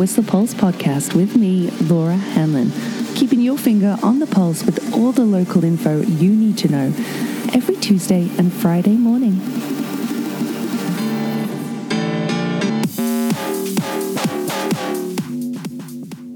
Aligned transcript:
Whistler 0.00 0.24
Pulse 0.24 0.54
podcast 0.54 1.14
with 1.14 1.36
me, 1.36 1.68
Laura 1.82 2.16
Hanlon, 2.16 2.72
keeping 3.14 3.42
your 3.42 3.58
finger 3.58 3.98
on 4.02 4.18
the 4.18 4.26
pulse 4.26 4.64
with 4.64 4.94
all 4.94 5.12
the 5.12 5.26
local 5.26 5.62
info 5.62 6.00
you 6.00 6.30
need 6.30 6.56
to 6.56 6.68
know 6.70 6.86
every 7.52 7.76
Tuesday 7.76 8.30
and 8.38 8.50
Friday 8.50 8.94
morning. 8.94 9.38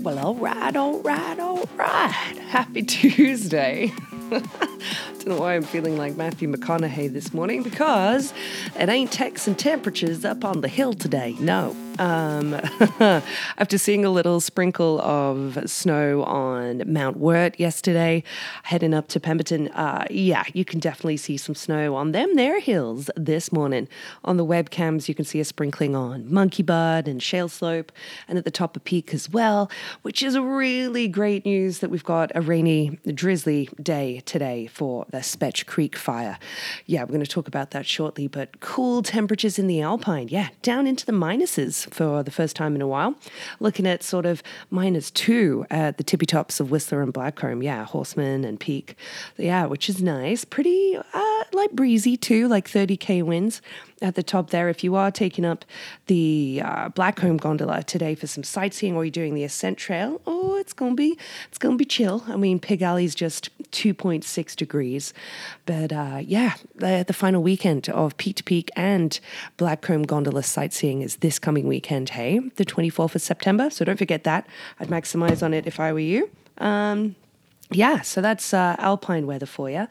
Well, 0.03 0.19
all 0.19 0.35
right, 0.35 0.77
all 0.77 1.01
right, 1.01 1.39
all 1.39 1.67
right. 1.79 2.37
Happy 2.49 2.83
Tuesday. 2.83 3.95
I 4.31 4.41
don't 5.21 5.27
know 5.27 5.39
why 5.39 5.55
I'm 5.55 5.63
feeling 5.63 5.97
like 5.97 6.17
Matthew 6.19 6.53
McConaughey 6.53 7.11
this 7.11 7.33
morning 7.33 7.63
because 7.63 8.35
it 8.79 8.91
ain't 8.91 9.11
Texan 9.11 9.55
temperatures 9.55 10.23
up 10.27 10.45
on 10.45 10.61
the 10.61 10.69
hill 10.69 10.93
today. 10.93 11.35
No. 11.41 11.75
Um, 11.99 12.55
after 13.01 13.79
seeing 13.79 14.05
a 14.05 14.11
little 14.11 14.41
sprinkle 14.41 15.01
of 15.01 15.59
snow 15.71 16.25
on 16.25 16.83
Mount 16.87 17.19
Wirt 17.19 17.59
yesterday, 17.61 18.25
heading 18.65 18.93
up 18.93 19.09
to 19.09 19.21
Pemberton, 19.21 19.69
uh, 19.69 20.05
yeah, 20.11 20.45
you 20.53 20.65
can 20.65 20.81
definitely 20.81 21.17
see 21.17 21.37
some 21.37 21.55
snow 21.55 21.95
on 21.95 22.13
them 22.13 22.35
there 22.35 22.59
hills 22.59 23.11
this 23.17 23.53
morning. 23.53 23.89
On 24.25 24.37
the 24.37 24.45
webcams, 24.45 25.09
you 25.09 25.15
can 25.15 25.25
see 25.25 25.39
a 25.39 25.45
sprinkling 25.45 25.95
on 25.95 26.33
Monkey 26.33 26.63
Bud 26.63 27.07
and 27.07 27.23
Shale 27.23 27.49
Slope, 27.49 27.93
and 28.27 28.39
at 28.39 28.45
the 28.45 28.51
top 28.51 28.77
of 28.77 28.83
Peak 28.83 29.15
as 29.15 29.31
well, 29.31 29.71
which 30.03 30.23
is 30.23 30.37
really 30.37 31.07
great 31.07 31.45
news 31.45 31.79
that 31.79 31.91
we've 31.91 32.05
got 32.05 32.33
a 32.35 32.41
rainy, 32.41 32.99
drizzly 33.15 33.69
day 33.81 34.21
today 34.25 34.67
for 34.67 35.07
the 35.11 35.19
Spetch 35.19 35.67
Creek 35.67 35.97
fire. 35.97 36.39
Yeah, 36.87 37.03
we're 37.03 37.09
going 37.09 37.21
to 37.21 37.31
talk 37.31 37.47
about 37.47 37.71
that 37.71 37.87
shortly, 37.87 38.27
but 38.27 38.59
cool 38.61 39.03
temperatures 39.03 39.59
in 39.59 39.69
the 39.69 39.81
Alpine, 39.81 40.29
yeah, 40.29 40.49
down 40.63 40.87
into 40.87 41.07
the 41.07 41.13
minuses 41.13 41.84
for 41.91 42.23
the 42.23 42.31
first 42.31 42.57
time 42.57 42.75
in 42.75 42.83
a 42.83 42.87
while. 42.87 43.15
Looking 43.61 43.87
at 43.87 44.03
sort 44.03 44.27
of 44.27 44.43
minus 44.71 45.11
two 45.11 45.67
at 45.71 45.99
the 45.99 46.05
tippy 46.05 46.27
tops 46.27 46.61
of 46.61 46.71
Whistler 46.71 47.03
and 47.03 47.13
Blackcomb. 47.13 47.63
Yeah, 47.63 47.87
Horstman 47.87 48.47
and 48.47 48.59
Peak. 48.59 48.97
Yeah, 49.37 49.67
which 49.67 49.89
is 49.89 50.03
nice. 50.03 50.45
Pretty 50.45 50.97
uh, 50.97 51.45
like 51.53 51.73
breezy 51.73 52.17
too, 52.17 52.49
like 52.49 52.69
30k 52.69 53.23
winds 53.23 53.61
at 54.03 54.15
the 54.15 54.23
top 54.23 54.51
there. 54.51 54.69
If 54.69 54.85
you 54.85 54.95
are 54.95 55.11
taking 55.11 55.45
up 55.45 55.65
the 56.07 56.63
uh, 56.65 56.89
Blackcomb 56.91 57.39
gondola 57.39 57.83
today 57.83 58.15
for 58.15 58.27
some 58.27 58.45
sightseeing 58.45 58.95
or 58.95 59.05
you're 59.05 59.11
doing 59.11 59.35
the 59.35 59.45
Ascent 59.45 59.79
Trail, 59.79 60.21
oh, 60.27 60.57
it's 60.57 60.73
gonna 60.73 60.95
be 60.95 61.19
it's 61.49 61.59
gonna 61.59 61.77
be 61.77 61.85
chill. 61.85 62.25
I 62.29 62.37
mean, 62.37 62.61
Pig 62.61 62.83
Alley's 62.83 63.15
just 63.15 63.51
2.6 63.71 64.57
degrees, 64.57 65.15
but 65.67 65.93
uh, 65.93 66.21
yeah, 66.23 66.55
the, 66.75 67.05
the 67.07 67.13
final 67.13 67.43
weekend 67.43 67.89
of 67.89 68.17
Peak 68.17 68.37
to 68.37 68.45
Peak 68.45 68.71
and 68.77 69.19
Blackcomb 69.57 70.07
gondola 70.07 70.43
sightseeing 70.43 71.03
is 71.03 71.17
this 71.17 71.39
coming 71.39 71.67
weekend. 71.67 72.11
Hey, 72.11 72.39
the 72.57 72.65
24th 72.65 73.15
of 73.15 73.23
September. 73.23 73.71
So 73.71 73.85
don't 73.85 73.99
forget 73.99 74.25
that. 74.25 74.47
I'd 74.81 74.89
maximize 74.89 75.43
on 75.43 75.55
it 75.55 75.67
if 75.67 75.81
I 75.81 75.93
were 75.93 75.99
you. 75.99 76.31
Um, 76.59 77.17
yeah, 77.71 78.03
so 78.03 78.21
that's 78.21 78.53
uh, 78.53 78.77
alpine 78.79 79.27
weather 79.27 79.47
for 79.47 79.71
you. 79.71 79.89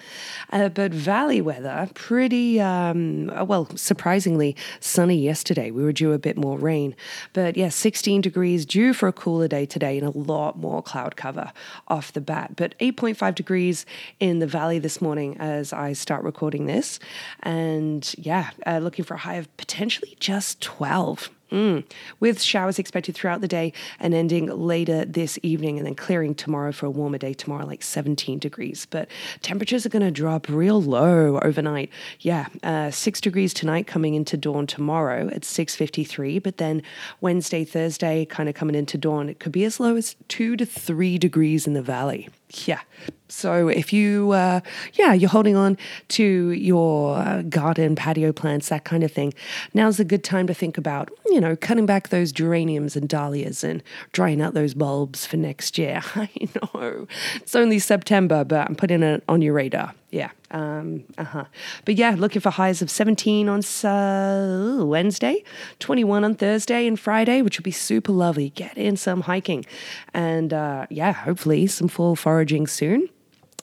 Uh, 0.52 0.70
but 0.70 0.94
valley 0.94 1.42
weather, 1.42 1.90
pretty, 1.96 2.62
um, 2.62 3.32
uh, 3.32 3.44
well, 3.44 3.68
surprisingly 3.76 4.56
sunny 4.80 5.18
yesterday. 5.18 5.72
We 5.72 5.84
were 5.84 5.92
due 5.92 6.14
a 6.14 6.20
bit 6.20 6.38
more 6.38 6.58
rain. 6.58 6.96
But 7.34 7.58
yeah, 7.58 7.70
16 7.70 8.22
degrees, 8.22 8.66
due 8.66 8.94
for 8.94 9.08
a 9.08 9.14
cooler 9.14 9.48
day 9.48 9.66
today, 9.66 9.98
and 9.98 10.08
a 10.08 10.18
lot 10.18 10.58
more 10.58 10.84
cloud 10.84 11.16
cover 11.16 11.52
off 11.88 12.14
the 12.14 12.22
bat. 12.22 12.56
But 12.56 12.78
8.5 12.80 13.34
degrees 13.34 13.86
in 14.20 14.40
the 14.40 14.48
valley 14.48 14.78
this 14.78 15.02
morning 15.02 15.36
as 15.40 15.74
I 15.74 15.94
start 15.94 16.24
recording 16.24 16.68
this. 16.68 17.00
And 17.42 18.14
yeah, 18.18 18.52
uh, 18.68 18.78
looking 18.78 19.04
for 19.04 19.16
a 19.16 19.20
high 19.20 19.36
of 19.36 19.58
potentially 19.58 20.16
just 20.20 20.62
12. 20.62 21.32
Mm. 21.52 21.84
With 22.20 22.42
showers 22.42 22.80
expected 22.80 23.14
throughout 23.14 23.42
the 23.42 23.48
day 23.48 23.74
and 24.00 24.14
ending 24.14 24.48
later 24.48 25.06
this 25.06 25.38
evening 25.44 25.78
and 25.78 25.86
then 25.86 25.94
clearing 25.94 26.34
tomorrow 26.34 26.72
for 26.72 26.88
a 26.88 26.90
warmer 26.90 27.20
day 27.20 27.34
tomorrow, 27.34 27.66
like 27.66 27.84
17 27.84 28.40
degrees. 28.40 28.88
But 28.90 29.08
temperatures 29.42 29.86
are 29.86 29.90
going 29.90 30.04
to 30.04 30.12
drop 30.12 30.50
real 30.50 30.82
low 30.82 31.40
overnight. 31.40 31.92
Yeah, 32.20 32.48
uh, 32.64 32.90
six 32.92 33.22
degrees 33.22 33.54
tonight 33.54 33.86
coming 33.86 34.16
into 34.16 34.36
dawn 34.36 34.66
tomorrow 34.66 35.28
at 35.28 35.42
6.53. 35.42 36.42
But 36.42 36.58
then 36.58 36.82
Wednesday, 37.22 37.64
Thursday 37.64 38.26
kind 38.26 38.50
of 38.50 38.56
coming 38.56 38.76
into 38.76 38.98
dawn, 38.98 39.30
it 39.30 39.40
could 39.40 39.52
be 39.52 39.64
as 39.64 39.80
low 39.80 39.96
as 39.96 40.16
two 40.28 40.56
to 40.56 40.66
three 40.66 41.18
degrees 41.18 41.68
in 41.68 41.74
the 41.74 41.82
valley. 41.82 42.30
Yeah. 42.68 42.82
So 43.30 43.68
if 43.68 43.92
you, 43.92 44.32
uh, 44.32 44.62
yeah, 44.94 45.14
you're 45.14 45.30
holding 45.30 45.56
on 45.56 45.78
to 46.10 46.52
your 46.52 47.18
uh, 47.18 47.42
garden, 47.44 47.96
patio 47.96 48.32
plants, 48.32 48.70
that 48.70 48.84
kind 48.84 49.04
of 49.04 49.12
thing, 49.12 49.34
now's 49.74 50.00
a 50.00 50.06
good 50.06 50.24
time 50.24 50.46
to 50.48 50.54
think 50.54 50.78
about, 50.78 51.10
you 51.26 51.42
know, 51.42 51.56
cutting 51.56 51.88
back 51.88 52.10
those 52.10 52.32
geraniums 52.32 52.96
and 52.96 53.10
dahlias 53.10 53.64
and 53.64 53.82
drying 54.12 54.42
out 54.42 54.54
those 54.54 54.76
bulbs 54.76 55.26
for 55.26 55.38
next 55.38 55.78
year. 55.80 56.02
I 56.16 56.30
know 56.56 57.08
it's 57.36 57.56
only 57.56 57.80
September, 57.80 58.44
but 58.44 58.70
I'm 58.70 58.76
putting 58.76 59.02
it 59.02 59.24
on 59.28 59.42
your 59.42 59.54
radar. 59.54 59.96
Yeah. 60.14 60.30
Um, 60.52 61.06
uh 61.18 61.24
huh. 61.24 61.46
But 61.86 61.96
yeah, 61.96 62.14
looking 62.16 62.40
for 62.40 62.52
highs 62.52 62.84
of 62.84 62.92
17 62.92 63.50
on 63.50 63.64
uh, 63.84 64.86
Wednesday, 64.86 65.44
21 65.80 66.24
on 66.24 66.36
Thursday 66.36 66.86
and 66.86 67.00
Friday, 67.00 67.42
which 67.42 67.58
would 67.58 67.64
be 67.64 67.72
super 67.72 68.12
lovely. 68.12 68.50
Get 68.50 68.78
in 68.78 68.96
some 68.96 69.22
hiking. 69.22 69.66
And 70.14 70.54
uh, 70.54 70.86
yeah, 70.92 71.14
hopefully 71.14 71.66
some 71.66 71.88
fall 71.88 72.16
foraging 72.16 72.68
soon. 72.68 73.10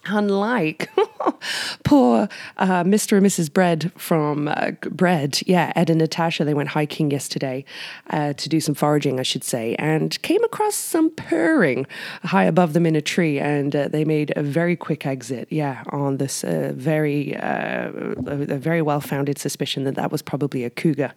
Unlike 0.06 0.91
poor 1.84 2.27
uh, 2.56 2.84
Mr. 2.84 3.19
and 3.19 3.27
Mrs. 3.27 3.53
Bread 3.53 3.93
from 3.97 4.49
uh, 4.49 4.71
Bread, 4.91 5.41
yeah, 5.47 5.75
Ed 5.77 5.91
and 5.91 5.99
Natasha, 5.99 6.43
they 6.43 6.55
went 6.55 6.71
hiking 6.71 7.11
yesterday 7.11 7.66
uh, 8.09 8.33
to 8.33 8.49
do 8.49 8.60
some 8.60 8.75
foraging, 8.75 9.21
I 9.21 9.25
should 9.25 9.44
say, 9.44 9.75
and 9.75 10.21
came 10.22 10.43
across 10.43 10.75
some 10.75 11.10
purring 11.10 11.87
high 12.22 12.44
above 12.44 12.72
them 12.72 12.87
in 12.87 12.97
a 12.97 13.03
tree, 13.03 13.39
and 13.39 13.77
uh, 13.77 13.89
they 13.89 14.06
made 14.06 14.33
a 14.37 14.43
very 14.43 14.75
quick 14.75 15.05
exit, 15.05 15.49
yeah, 15.50 15.83
on 15.91 16.16
this 16.16 16.44
uh, 16.44 16.72
very, 16.75 17.37
uh, 17.37 17.91
a 18.27 18.56
very 18.56 18.81
well-founded 18.81 19.37
suspicion 19.37 19.84
that 19.84 19.97
that 19.97 20.10
was 20.10 20.22
probably 20.22 20.65
a 20.65 20.71
cougar. 20.71 21.12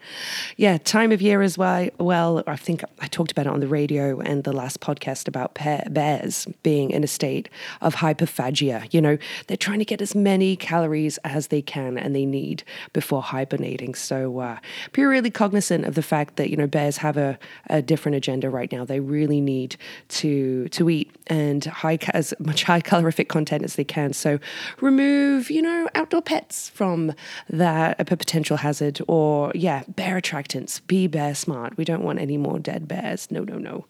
Yeah, 0.58 0.78
time 0.78 1.14
of 1.14 1.22
year 1.22 1.42
as 1.42 1.58
well. 1.58 1.88
Well, 2.00 2.44
I 2.48 2.58
think 2.58 2.84
I 3.00 3.08
talked 3.08 3.32
about 3.32 3.46
it 3.46 3.54
on 3.54 3.62
the 3.62 3.68
radio 3.68 4.20
and 4.20 4.44
the 4.44 4.52
last 4.52 4.82
podcast 4.82 5.30
about 5.30 5.54
bears 5.54 6.48
being 6.64 6.92
in 6.92 7.04
a 7.06 7.08
state 7.08 7.48
of 7.80 7.96
hyperphagia 7.96 8.73
you 8.92 9.02
know, 9.02 9.18
they're 9.48 9.58
trying 9.58 9.80
to 9.80 9.86
get 9.86 10.02
as 10.02 10.16
many 10.16 10.56
calories 10.56 11.18
as 11.20 11.48
they 11.48 11.62
can 11.62 11.98
and 11.98 12.16
they 12.16 12.26
need 12.26 12.64
before 12.94 13.22
hibernating. 13.22 13.96
So 13.96 14.40
uh, 14.40 14.58
be 14.92 15.04
really 15.04 15.32
cognizant 15.32 15.86
of 15.86 15.96
the 15.96 16.02
fact 16.02 16.36
that, 16.38 16.50
you 16.50 16.58
know, 16.58 16.68
bears 16.68 16.98
have 16.98 17.18
a, 17.18 17.38
a 17.70 17.82
different 17.82 18.16
agenda 18.16 18.50
right 18.50 18.72
now. 18.72 18.86
They 18.86 19.00
really 19.00 19.42
need 19.42 19.76
to 20.10 20.68
to 20.70 20.90
eat 20.90 21.16
and 21.28 21.64
high 21.66 21.98
as 22.14 22.34
much 22.40 22.64
high 22.64 22.82
calorific 22.82 23.30
content 23.30 23.64
as 23.64 23.76
they 23.76 23.84
can. 23.84 24.14
So 24.14 24.40
remove, 24.82 25.50
you 25.50 25.62
know, 25.62 25.90
outdoor 25.96 26.22
pets 26.22 26.70
from 26.70 27.14
that 27.50 28.00
a 28.00 28.06
potential 28.06 28.58
hazard 28.58 29.00
or 29.08 29.52
yeah, 29.56 29.84
bear 29.88 30.20
attractants. 30.20 30.82
Be 30.88 31.08
bear 31.08 31.36
smart. 31.36 31.78
We 31.78 31.86
don't 31.86 32.04
want 32.04 32.20
any 32.20 32.38
more 32.38 32.60
dead 32.60 32.88
bears. 32.88 33.30
No, 33.32 33.44
no, 33.44 33.58
no. 33.58 33.86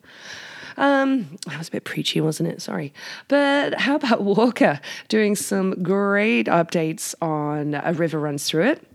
Um, 0.78 1.38
that 1.48 1.58
was 1.58 1.68
a 1.68 1.72
bit 1.72 1.84
preachy, 1.84 2.22
wasn't 2.22 2.50
it? 2.50 2.62
Sorry. 2.62 2.94
But 3.28 3.80
how 3.80 3.96
about 3.96 4.22
WORCA 4.22 4.80
doing 5.08 5.36
some 5.36 5.82
great 5.84 6.48
updates 6.48 7.16
on 7.22 7.76
A 7.76 7.94
River 7.94 8.20
Runs 8.20 8.48
Through 8.48 8.66
It? 8.66 8.88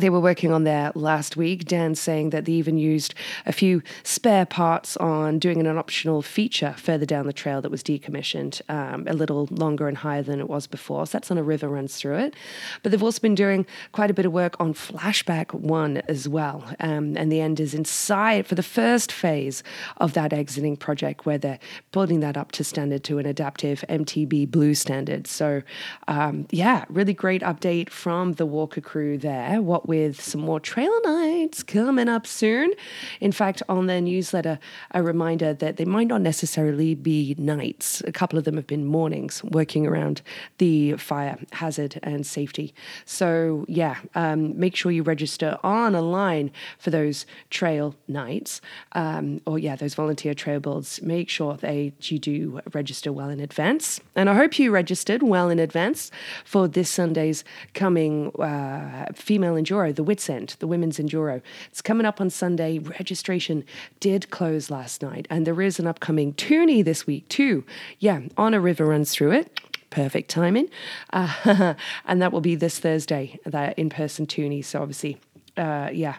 They 0.00 0.10
were 0.10 0.20
working 0.20 0.50
on 0.50 0.64
there 0.64 0.92
last 0.94 1.36
week. 1.36 1.66
Dan 1.66 1.94
saying 1.94 2.30
that 2.30 2.46
they 2.46 2.52
even 2.52 2.78
used 2.78 3.14
a 3.44 3.52
few 3.52 3.82
spare 4.02 4.46
parts 4.46 4.96
on 4.96 5.38
doing 5.38 5.60
an 5.60 5.78
optional 5.78 6.22
feature 6.22 6.74
further 6.78 7.04
down 7.04 7.26
the 7.26 7.32
trail 7.34 7.60
that 7.60 7.70
was 7.70 7.82
decommissioned, 7.82 8.62
um, 8.70 9.06
a 9.06 9.12
little 9.12 9.46
longer 9.50 9.88
and 9.88 9.98
higher 9.98 10.22
than 10.22 10.40
it 10.40 10.48
was 10.48 10.66
before. 10.66 11.06
So 11.06 11.12
that's 11.12 11.30
on 11.30 11.36
a 11.36 11.42
river 11.42 11.68
runs 11.68 11.96
through 11.96 12.16
it. 12.16 12.34
But 12.82 12.92
they've 12.92 13.02
also 13.02 13.20
been 13.20 13.34
doing 13.34 13.66
quite 13.92 14.10
a 14.10 14.14
bit 14.14 14.24
of 14.24 14.32
work 14.32 14.56
on 14.58 14.72
Flashback 14.72 15.52
One 15.52 15.98
as 16.08 16.26
well. 16.26 16.64
Um, 16.80 17.16
and 17.16 17.30
the 17.30 17.40
end 17.40 17.60
is 17.60 17.74
inside 17.74 18.46
for 18.46 18.54
the 18.54 18.62
first 18.62 19.12
phase 19.12 19.62
of 19.98 20.14
that 20.14 20.32
exiting 20.32 20.76
project, 20.76 21.26
where 21.26 21.38
they're 21.38 21.58
building 21.92 22.20
that 22.20 22.38
up 22.38 22.52
to 22.52 22.64
standard 22.64 23.04
to 23.04 23.18
an 23.18 23.26
adaptive 23.26 23.84
MTB 23.88 24.50
Blue 24.50 24.74
standard. 24.74 25.26
So 25.26 25.62
um, 26.08 26.46
yeah, 26.50 26.86
really 26.88 27.12
great 27.12 27.42
update 27.42 27.90
from 27.90 28.32
the 28.34 28.46
WORCA 28.46 28.82
crew 28.82 29.18
there. 29.18 29.60
What 29.60 29.88
with 29.90 30.20
some 30.20 30.40
more 30.40 30.60
trail 30.60 30.96
nights 31.02 31.64
coming 31.64 32.08
up 32.08 32.24
soon. 32.28 32.72
In 33.20 33.32
fact, 33.32 33.60
on 33.68 33.88
their 33.88 34.00
newsletter, 34.00 34.60
a 34.92 35.02
reminder 35.02 35.52
that 35.52 35.78
they 35.78 35.84
might 35.84 36.06
not 36.06 36.20
necessarily 36.20 36.94
be 36.94 37.34
nights. 37.38 38.00
A 38.06 38.12
couple 38.12 38.38
of 38.38 38.44
them 38.44 38.54
have 38.54 38.68
been 38.68 38.84
mornings 38.84 39.42
working 39.42 39.88
around 39.88 40.22
the 40.58 40.92
fire 40.92 41.36
hazard 41.50 41.98
and 42.04 42.24
safety. 42.24 42.72
So, 43.04 43.64
yeah, 43.66 43.96
um, 44.14 44.56
make 44.56 44.76
sure 44.76 44.92
you 44.92 45.02
register 45.02 45.58
on 45.64 45.96
a 45.96 46.02
line 46.02 46.52
for 46.78 46.90
those 46.90 47.26
trail 47.58 47.96
nights 48.06 48.60
um, 48.92 49.40
or, 49.44 49.58
yeah, 49.58 49.74
those 49.74 49.94
volunteer 49.94 50.34
trail 50.34 50.60
builds. 50.60 51.02
Make 51.02 51.28
sure 51.28 51.56
they 51.56 51.92
you 52.02 52.20
do 52.20 52.60
register 52.72 53.12
well 53.12 53.28
in 53.28 53.40
advance. 53.40 54.00
And 54.14 54.30
I 54.30 54.34
hope 54.34 54.56
you 54.56 54.70
registered 54.70 55.22
well 55.24 55.50
in 55.50 55.58
advance 55.58 56.12
for 56.44 56.68
this 56.68 56.90
Sunday's 56.90 57.42
coming 57.74 58.30
uh, 58.38 59.06
female 59.14 59.56
enduro, 59.70 59.94
the 59.94 60.02
Wits 60.02 60.28
End, 60.28 60.56
the 60.58 60.66
women's 60.66 60.98
enduro. 60.98 61.42
It's 61.70 61.82
coming 61.82 62.06
up 62.06 62.20
on 62.20 62.30
Sunday. 62.30 62.78
Registration 62.78 63.64
did 64.00 64.30
close 64.30 64.70
last 64.70 65.02
night, 65.02 65.26
and 65.30 65.46
there 65.46 65.60
is 65.62 65.78
an 65.78 65.86
upcoming 65.86 66.32
toonie 66.34 66.82
this 66.82 67.06
week 67.06 67.28
too. 67.28 67.64
Yeah, 67.98 68.22
on 68.36 68.54
a 68.54 68.60
river 68.60 68.86
runs 68.86 69.12
through 69.12 69.32
it 69.32 69.60
perfect 69.90 70.30
timing. 70.30 70.70
Uh, 71.12 71.74
and 72.06 72.22
that 72.22 72.32
will 72.32 72.40
be 72.40 72.54
this 72.54 72.78
Thursday, 72.78 73.40
that 73.44 73.76
in 73.76 73.90
person 73.90 74.24
toonie. 74.24 74.62
So 74.62 74.80
obviously, 74.80 75.18
uh, 75.56 75.90
yeah. 75.92 76.16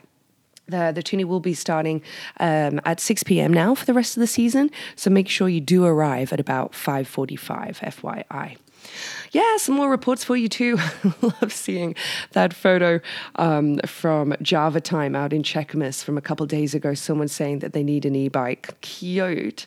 The, 0.68 0.92
the 0.94 1.02
toonie 1.04 1.26
will 1.26 1.40
be 1.42 1.54
starting 1.54 2.02
um, 2.40 2.80
at 2.86 3.02
6 3.02 3.24
p.m. 3.24 3.52
now 3.52 3.76
for 3.76 3.86
the 3.86 3.94
rest 3.94 4.16
of 4.16 4.22
the 4.22 4.28
season. 4.28 4.72
So 4.96 5.10
make 5.10 5.28
sure 5.28 5.50
you 5.50 5.60
do 5.60 5.84
arrive 5.84 6.32
at 6.32 6.40
about 6.40 6.74
5.45, 6.74 7.80
FYI 7.80 8.58
yeah, 9.32 9.58
some 9.58 9.76
more 9.76 9.90
reports 9.90 10.24
for 10.24 10.36
you 10.36 10.50
too. 10.50 10.78
Love 11.22 11.54
seeing 11.54 11.96
that 12.34 12.54
photo 12.54 13.00
um, 13.36 13.78
from 13.86 14.36
Java 14.42 14.82
Time 14.82 15.16
out 15.16 15.32
in 15.32 15.42
Cheakamus 15.42 16.04
from 16.04 16.18
a 16.18 16.22
couple 16.22 16.46
days 16.46 16.76
ago. 16.76 16.94
Someone 16.94 17.30
saying 17.30 17.60
that 17.60 17.72
they 17.72 17.84
need 17.84 18.06
an 18.06 18.16
e-bike. 18.16 18.80
Cute. 18.82 19.66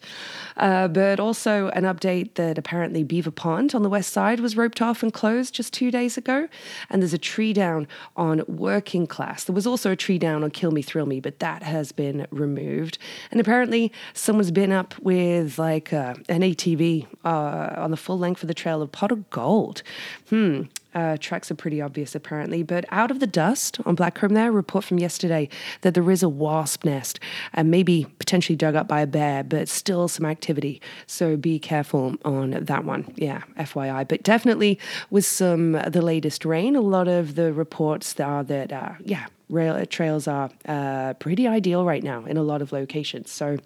Uh, 0.59 0.87
but 0.89 1.19
also 1.19 1.69
an 1.71 1.85
update 1.85 2.35
that 2.35 2.59
apparently 2.59 3.03
Beaver 3.03 3.31
Pond 3.31 3.75
on 3.75 3.83
the 3.83 3.89
west 3.89 4.13
side 4.13 4.41
was 4.41 4.57
roped 4.57 4.83
off 4.83 5.03
and 5.03 5.13
closed 5.13 5.55
just 5.55 5.73
two 5.73 5.91
days 5.91 6.19
ago. 6.19 6.49
And 6.91 7.01
there's 7.01 7.15
a 7.15 7.19
tree 7.19 7.55
down 7.55 7.89
on 8.17 8.43
Working 8.47 9.07
Class. 9.07 9.45
There 9.45 9.55
was 9.55 9.67
also 9.67 9.91
a 9.93 9.97
tree 9.97 10.19
down 10.19 10.45
on 10.45 10.51
Kill 10.51 10.73
Me 10.73 10.83
Thrill 10.83 11.07
Me, 11.07 11.21
but 11.21 11.39
that 11.39 11.63
has 11.63 11.91
been 11.91 12.27
removed. 12.31 12.99
And 13.31 13.41
apparently 13.41 13.93
someone's 14.13 14.51
been 14.51 14.73
up 14.73 14.95
with 15.01 15.59
like 15.59 15.93
uh, 15.93 16.15
an 16.29 16.43
ATV 16.43 17.07
uh, 17.25 17.75
on 17.77 17.91
the 17.91 17.97
full 17.97 18.19
length 18.19 18.43
of 18.43 18.49
the 18.49 18.55
trail 18.55 18.83
of 18.83 18.93
Pot 19.05 19.13
of 19.13 19.29
Gold. 19.29 19.83
Hmm. 20.31 20.63
Uh, 20.95 21.19
tracks 21.21 21.51
are 21.51 21.55
pretty 21.55 21.83
obvious, 21.83 22.15
apparently. 22.15 22.63
But 22.63 22.87
out 22.89 23.11
of 23.11 23.21
the 23.21 23.27
dust 23.27 23.79
on 23.85 23.97
Blackcomb, 23.97 24.33
there, 24.33 24.51
report 24.51 24.83
from 24.83 24.99
yesterday 24.99 25.51
that 25.83 25.93
there 25.93 26.11
is 26.11 26.23
a 26.23 26.29
wasp 26.31 26.87
nest 26.87 27.21
and 27.53 27.71
maybe 27.71 28.07
potentially 28.19 28.57
dug 28.57 28.75
up 28.75 28.89
by 28.89 29.03
a 29.03 29.07
bear, 29.07 29.45
but 29.45 29.69
still 29.69 30.09
some 30.09 30.25
activity. 30.25 30.81
So 31.07 31.37
be 31.37 31.59
careful 31.59 32.15
on 32.25 32.53
that 32.53 32.87
one. 32.87 33.13
Yeah, 33.17 33.43
FYI. 33.59 34.09
But 34.09 34.23
definitely 34.23 34.79
with 35.11 35.27
some 35.27 35.73
the 35.73 36.01
latest 36.01 36.47
rain, 36.47 36.75
a 36.75 36.81
lot 36.81 37.07
of 37.07 37.35
the 37.35 37.53
reports 37.53 38.19
are 38.19 38.43
that, 38.45 38.73
uh, 38.73 38.93
yeah, 39.01 39.27
rail 39.51 39.85
trails 39.85 40.27
are 40.27 40.49
uh, 40.67 41.13
pretty 41.15 41.47
ideal 41.47 41.85
right 41.85 42.03
now 42.03 42.25
in 42.25 42.39
a 42.39 42.43
lot 42.43 42.63
of 42.63 42.73
locations. 42.73 43.31
So 43.31 43.59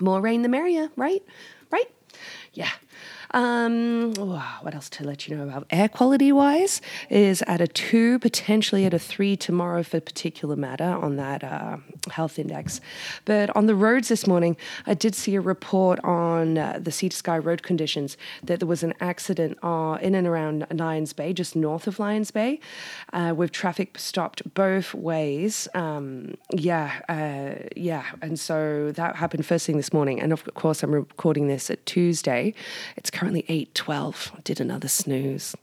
more 0.00 0.22
rain, 0.22 0.40
the 0.40 0.48
merrier, 0.48 0.88
right? 0.96 1.22
Right? 1.70 1.90
Yeah. 2.54 2.70
Um, 3.32 4.14
what 4.14 4.74
else 4.74 4.88
to 4.90 5.04
let 5.04 5.28
you 5.28 5.36
know 5.36 5.44
about? 5.44 5.66
Air 5.70 5.88
quality 5.88 6.32
wise 6.32 6.80
is 7.08 7.42
at 7.42 7.60
a 7.60 7.68
two, 7.68 8.18
potentially 8.18 8.84
at 8.84 8.94
a 8.94 8.98
three 8.98 9.36
tomorrow 9.36 9.82
for 9.82 10.00
particular 10.00 10.56
matter 10.56 10.84
on 10.84 11.16
that 11.16 11.44
uh, 11.44 11.76
health 12.10 12.38
index. 12.38 12.80
But 13.24 13.54
on 13.56 13.66
the 13.66 13.74
roads 13.74 14.08
this 14.08 14.26
morning, 14.26 14.56
I 14.86 14.94
did 14.94 15.14
see 15.14 15.34
a 15.36 15.40
report 15.40 16.00
on 16.04 16.58
uh, 16.58 16.78
the 16.82 16.90
Sea 16.90 17.08
to 17.08 17.16
Sky 17.16 17.38
road 17.38 17.62
conditions 17.62 18.16
that 18.42 18.58
there 18.58 18.68
was 18.68 18.82
an 18.82 18.94
accident 19.00 19.58
uh, 19.62 19.98
in 20.00 20.14
and 20.14 20.26
around 20.26 20.66
Lions 20.70 21.12
Bay, 21.12 21.32
just 21.32 21.54
north 21.54 21.86
of 21.86 21.98
Lions 21.98 22.30
Bay, 22.30 22.58
uh, 23.12 23.32
with 23.36 23.52
traffic 23.52 23.98
stopped 23.98 24.42
both 24.54 24.94
ways. 24.94 25.68
Um, 25.74 26.34
yeah, 26.52 27.00
uh, 27.08 27.68
yeah. 27.76 28.04
And 28.22 28.38
so 28.40 28.92
that 28.92 29.16
happened 29.16 29.46
first 29.46 29.66
thing 29.66 29.76
this 29.76 29.92
morning. 29.92 30.20
And 30.20 30.32
of 30.32 30.44
course, 30.54 30.82
I'm 30.82 30.92
recording 30.92 31.46
this 31.46 31.70
at 31.70 31.84
Tuesday. 31.86 32.54
It's 32.96 33.10
currently 33.20 33.42
8.12. 33.42 34.42
Did 34.44 34.60
another 34.62 34.88
snooze. 34.88 35.54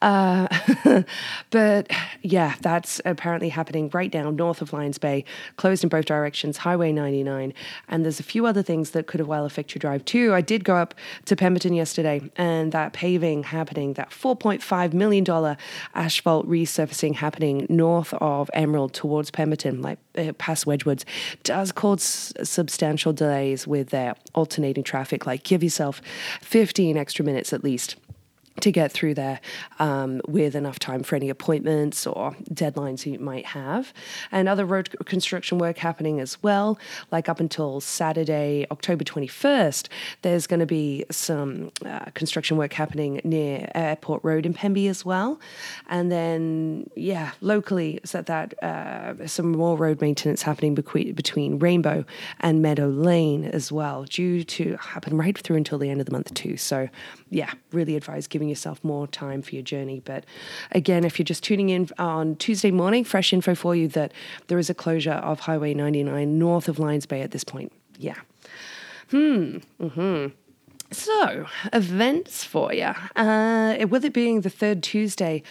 Uh, 0.00 0.48
but 1.50 1.90
yeah, 2.22 2.54
that's 2.60 3.00
apparently 3.04 3.50
happening 3.50 3.90
right 3.92 4.12
now 4.12 4.30
north 4.30 4.62
of 4.62 4.72
Lions 4.72 4.96
Bay, 4.96 5.24
closed 5.56 5.82
in 5.82 5.90
both 5.90 6.06
directions, 6.06 6.58
Highway 6.58 6.92
99. 6.92 7.52
And 7.88 8.04
there's 8.04 8.20
a 8.20 8.22
few 8.22 8.46
other 8.46 8.62
things 8.62 8.90
that 8.92 9.06
could 9.06 9.20
have 9.20 9.28
well 9.28 9.44
affect 9.44 9.74
your 9.74 9.80
drive 9.80 10.04
too. 10.04 10.32
I 10.32 10.40
did 10.40 10.64
go 10.64 10.76
up 10.76 10.94
to 11.26 11.36
Pemberton 11.36 11.74
yesterday 11.74 12.30
and 12.36 12.72
that 12.72 12.92
paving 12.92 13.44
happening, 13.44 13.92
that 13.94 14.10
$4.5 14.10 14.92
million 14.92 15.56
asphalt 15.94 16.48
resurfacing 16.48 17.16
happening 17.16 17.66
north 17.68 18.14
of 18.14 18.50
Emerald 18.54 18.94
towards 18.94 19.30
Pemberton, 19.30 19.82
like 19.82 19.98
uh, 20.16 20.32
past 20.38 20.64
Wedgwoods, 20.64 21.04
does 21.42 21.72
cause 21.72 22.32
substantial 22.42 23.12
delays 23.12 23.66
with 23.66 23.90
their 23.90 24.14
alternating 24.34 24.84
traffic. 24.84 25.26
Like 25.26 25.42
give 25.42 25.62
yourself 25.62 26.00
15 26.40 26.85
15 26.86 26.96
extra 26.96 27.24
minutes 27.24 27.52
at 27.52 27.64
least 27.64 27.96
to 28.60 28.72
get 28.72 28.92
through 28.92 29.14
there 29.14 29.40
um, 29.78 30.20
with 30.26 30.54
enough 30.54 30.78
time 30.78 31.02
for 31.02 31.16
any 31.16 31.28
appointments 31.28 32.06
or 32.06 32.32
deadlines 32.50 33.04
you 33.10 33.18
might 33.18 33.46
have. 33.46 33.92
And 34.32 34.48
other 34.48 34.64
road 34.64 34.94
construction 35.04 35.58
work 35.58 35.78
happening 35.78 36.20
as 36.20 36.42
well, 36.42 36.78
like 37.10 37.28
up 37.28 37.40
until 37.40 37.80
Saturday, 37.80 38.66
October 38.70 39.04
21st, 39.04 39.88
there's 40.22 40.46
going 40.46 40.60
to 40.60 40.66
be 40.66 41.04
some 41.10 41.70
uh, 41.84 42.06
construction 42.14 42.56
work 42.56 42.72
happening 42.72 43.20
near 43.24 43.70
Airport 43.74 44.24
Road 44.24 44.46
in 44.46 44.54
Pemby 44.54 44.88
as 44.88 45.04
well. 45.04 45.38
And 45.88 46.10
then, 46.10 46.88
yeah, 46.96 47.32
locally, 47.40 48.00
so 48.04 48.22
that 48.22 48.62
uh, 48.62 49.26
some 49.26 49.52
more 49.52 49.76
road 49.76 50.00
maintenance 50.00 50.42
happening 50.42 50.74
between, 50.74 51.12
between 51.14 51.58
Rainbow 51.58 52.04
and 52.40 52.62
Meadow 52.62 52.88
Lane 52.88 53.44
as 53.44 53.70
well, 53.70 54.04
due 54.04 54.44
to 54.44 54.76
happen 54.76 55.16
right 55.16 55.36
through 55.36 55.56
until 55.56 55.78
the 55.78 55.90
end 55.90 56.00
of 56.00 56.06
the 56.06 56.12
month, 56.12 56.32
too. 56.34 56.56
So, 56.56 56.88
yeah, 57.30 57.52
really 57.72 57.96
advise 57.96 58.26
giving 58.26 58.45
giving 58.46 58.50
yourself 58.50 58.82
more 58.84 59.06
time 59.08 59.42
for 59.42 59.54
your 59.54 59.62
journey. 59.62 60.00
But 60.04 60.24
again, 60.70 61.04
if 61.04 61.18
you're 61.18 61.24
just 61.24 61.42
tuning 61.42 61.70
in 61.70 61.88
on 61.98 62.36
Tuesday 62.36 62.70
morning, 62.70 63.04
fresh 63.04 63.32
info 63.32 63.54
for 63.54 63.74
you 63.74 63.88
that 63.88 64.12
there 64.46 64.58
is 64.58 64.70
a 64.70 64.74
closure 64.74 65.20
of 65.22 65.40
Highway 65.40 65.74
99 65.74 66.38
north 66.38 66.68
of 66.68 66.78
Lions 66.78 67.06
Bay 67.06 67.22
at 67.22 67.32
this 67.32 67.44
point. 67.44 67.72
Yeah. 67.98 68.16
Hmm. 69.10 69.58
Mm-hmm. 69.80 70.34
So, 70.96 71.44
events 71.74 72.42
for 72.42 72.72
you. 72.72 72.92
Uh, 73.14 73.86
with 73.86 74.02
it 74.06 74.14
being 74.14 74.40
the 74.40 74.48
third 74.48 74.82
Tuesday 74.82 75.42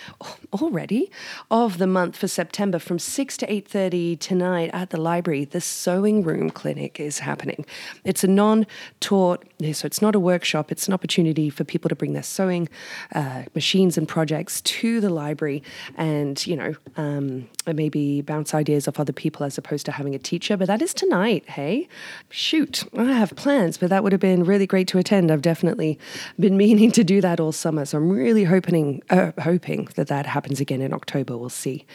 already 0.52 1.12
of 1.52 1.78
the 1.78 1.86
month 1.86 2.18
for 2.18 2.28
September, 2.28 2.80
from 2.80 2.98
six 2.98 3.38
to 3.38 3.52
eight 3.52 3.68
thirty 3.68 4.16
tonight 4.16 4.72
at 4.74 4.90
the 4.90 5.00
library, 5.00 5.46
the 5.46 5.62
sewing 5.62 6.24
room 6.24 6.50
clinic 6.50 7.00
is 7.00 7.20
happening. 7.20 7.64
It's 8.04 8.24
a 8.24 8.28
non-taught, 8.28 9.46
so 9.72 9.86
it's 9.86 10.02
not 10.02 10.16
a 10.16 10.20
workshop. 10.20 10.72
It's 10.72 10.88
an 10.88 10.96
opportunity 10.96 11.52
for 11.52 11.64
people 11.64 11.90
to 11.90 11.96
bring 11.96 12.14
their 12.14 12.24
sewing 12.24 12.68
uh, 13.14 13.44
machines 13.54 14.00
and 14.00 14.08
projects 14.08 14.62
to 14.62 15.00
the 15.00 15.12
library, 15.12 15.62
and 15.96 16.46
you 16.48 16.56
know, 16.56 16.74
um, 16.98 17.48
maybe 17.68 18.22
bounce 18.22 18.56
ideas 18.56 18.88
off 18.88 19.00
other 19.00 19.14
people 19.14 19.46
as 19.46 19.60
opposed 19.60 19.86
to 19.86 19.92
having 19.92 20.16
a 20.16 20.20
teacher. 20.20 20.58
But 20.58 20.68
that 20.68 20.82
is 20.82 20.94
tonight. 20.94 21.48
Hey, 21.48 21.88
shoot, 22.32 22.84
I 22.98 23.04
have 23.14 23.36
plans, 23.36 23.78
but 23.78 23.92
that 23.92 24.02
would 24.02 24.12
have 24.12 24.22
been 24.22 24.44
really 24.44 24.66
great 24.66 24.88
to 24.88 24.98
attend. 24.98 25.35
I've 25.36 25.42
definitely 25.42 26.00
been 26.40 26.56
meaning 26.58 26.92
to 26.92 27.04
do 27.04 27.20
that 27.22 27.40
all 27.40 27.52
summer. 27.52 27.84
So 27.86 27.98
I'm 27.98 28.10
really 28.10 28.46
hoping, 28.46 29.04
uh, 29.10 29.34
hoping 29.42 29.90
that 29.96 30.08
that 30.08 30.26
happens 30.26 30.62
again 30.62 30.82
in 30.82 30.94
October. 30.94 31.38
We'll 31.38 31.50
see. 31.50 31.86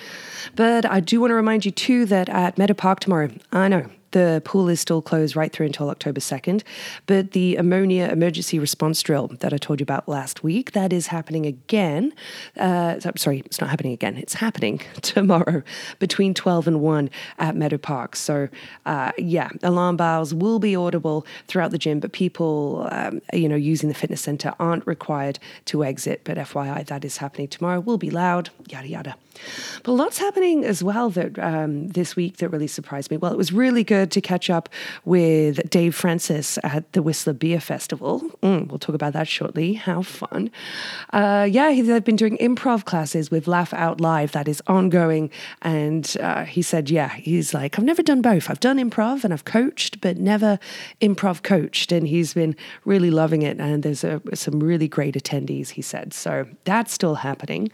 But 0.55 0.85
I 0.85 1.01
do 1.01 1.21
want 1.21 1.31
to 1.31 1.35
remind 1.35 1.65
you 1.65 1.71
too 1.71 2.05
that 2.07 2.29
at 2.29 2.59
Meadow 2.59 2.75
Park 2.75 3.01
tomorrow, 3.01 3.31
I 3.51 3.69
know 3.69 3.89
the 4.13 4.43
pool 4.45 4.69
is 4.69 4.81
still 4.81 5.03
closed 5.03 5.37
right 5.37 5.53
through 5.53 5.67
until 5.67 5.91
October 5.91 6.21
2nd, 6.21 6.63
but 7.07 7.33
the 7.33 7.57
ammonia 7.57 8.09
emergency 8.09 8.59
response 8.59 9.03
drill 9.03 9.29
that 9.41 9.53
I 9.53 9.57
told 9.57 9.81
you 9.81 9.85
about 9.85 10.09
last 10.09 10.43
week, 10.43 10.73
that 10.73 10.93
is 10.93 11.09
happening 11.09 11.47
again. 11.47 12.13
Uh, 12.57 12.99
sorry, 13.17 13.43
it's 13.47 13.61
not 13.61 13.71
happening 13.71 13.93
again. 13.93 14.17
It's 14.17 14.35
happening 14.35 14.81
tomorrow 15.03 15.63
between 15.99 16.35
12 16.35 16.69
and 16.69 16.81
1 16.81 17.11
at 17.39 17.57
Meadow 17.57 17.79
Park. 17.79 18.17
So, 18.17 18.49
uh, 18.87 19.13
yeah, 19.19 19.51
alarm 19.63 19.97
bells 19.97 20.35
will 20.35 20.59
be 20.59 20.75
audible 20.75 21.27
throughout 21.47 21.71
the 21.71 21.79
gym, 21.79 22.01
but 22.01 22.13
people, 22.13 22.89
um, 22.91 23.21
you 23.33 23.49
know, 23.49 23.57
using 23.57 23.89
the 23.89 23.95
fitness 23.95 24.21
center 24.21 24.53
aren't 24.59 24.87
required 24.87 25.39
to 25.67 25.85
exit. 25.85 26.23
But 26.25 26.37
FYI, 26.37 26.87
that 26.87 27.05
is 27.05 27.19
happening 27.19 27.49
tomorrow. 27.49 27.81
Will 27.81 27.99
be 27.99 28.11
loud, 28.11 28.51
yada, 28.69 28.89
yada. 28.89 29.17
But 29.83 29.93
lots 29.93 30.19
happening 30.19 30.65
as 30.65 30.83
well 30.83 31.11
that 31.11 31.39
um, 31.39 31.89
this 31.89 32.17
week 32.17 32.39
that 32.39 32.49
really 32.49 32.67
surprised 32.67 33.11
me. 33.11 33.17
Well, 33.17 33.33
it 33.33 33.39
was 33.39 33.53
really 33.53 33.85
good 33.85 34.11
to 34.13 34.21
catch 34.21 34.51
up 34.51 34.69
with 35.05 35.69
Dave 35.71 35.95
Francis 35.95 36.59
at 36.63 36.93
the 36.93 37.03
Whistler 37.03 37.33
Beer 37.33 37.61
Festival. 37.61 38.21
Mm, 38.43 38.69
we'll 38.69 38.79
talk 38.79 38.95
about 38.95 39.13
that 39.15 39.29
shortly. 39.29 39.75
How 39.75 40.03
fun! 40.03 40.51
Uh, 41.13 41.49
yeah, 41.51 41.73
they've 41.81 42.05
been 42.05 42.17
doing 42.17 42.37
improv 42.39 42.85
classes 42.85 43.31
with 43.31 43.47
Laugh 43.47 43.73
Out 43.73 44.01
Live 44.01 44.33
that 44.33 44.49
is 44.49 44.63
ongoing, 44.67 45.31
and 45.63 46.17
uh, 46.21 46.45
he 46.45 46.63
said, 46.63 46.91
yeah, 46.91 47.09
he's 47.09 47.55
like, 47.55 47.79
I've 47.79 47.85
never 47.85 48.03
done 48.03 48.23
both. 48.23 48.51
I've 48.51 48.61
done 48.61 48.79
improv 48.79 49.25
and 49.25 49.33
I've 49.33 49.45
coached, 49.45 50.01
but 50.01 50.19
never 50.19 50.59
improv 51.01 51.43
coached, 51.43 51.93
and 51.93 52.07
he's 52.07 52.35
been 52.35 52.57
really 52.85 53.11
loving 53.11 53.43
it. 53.43 53.59
And 53.61 53.83
there's 53.83 54.05
a, 54.05 54.21
some 54.35 54.61
really 54.61 54.89
great 54.89 55.15
attendees, 55.15 55.71
he 55.71 55.83
said. 55.83 56.13
So 56.13 56.47
that's 56.65 56.93
still 56.93 57.17
happening, 57.17 57.71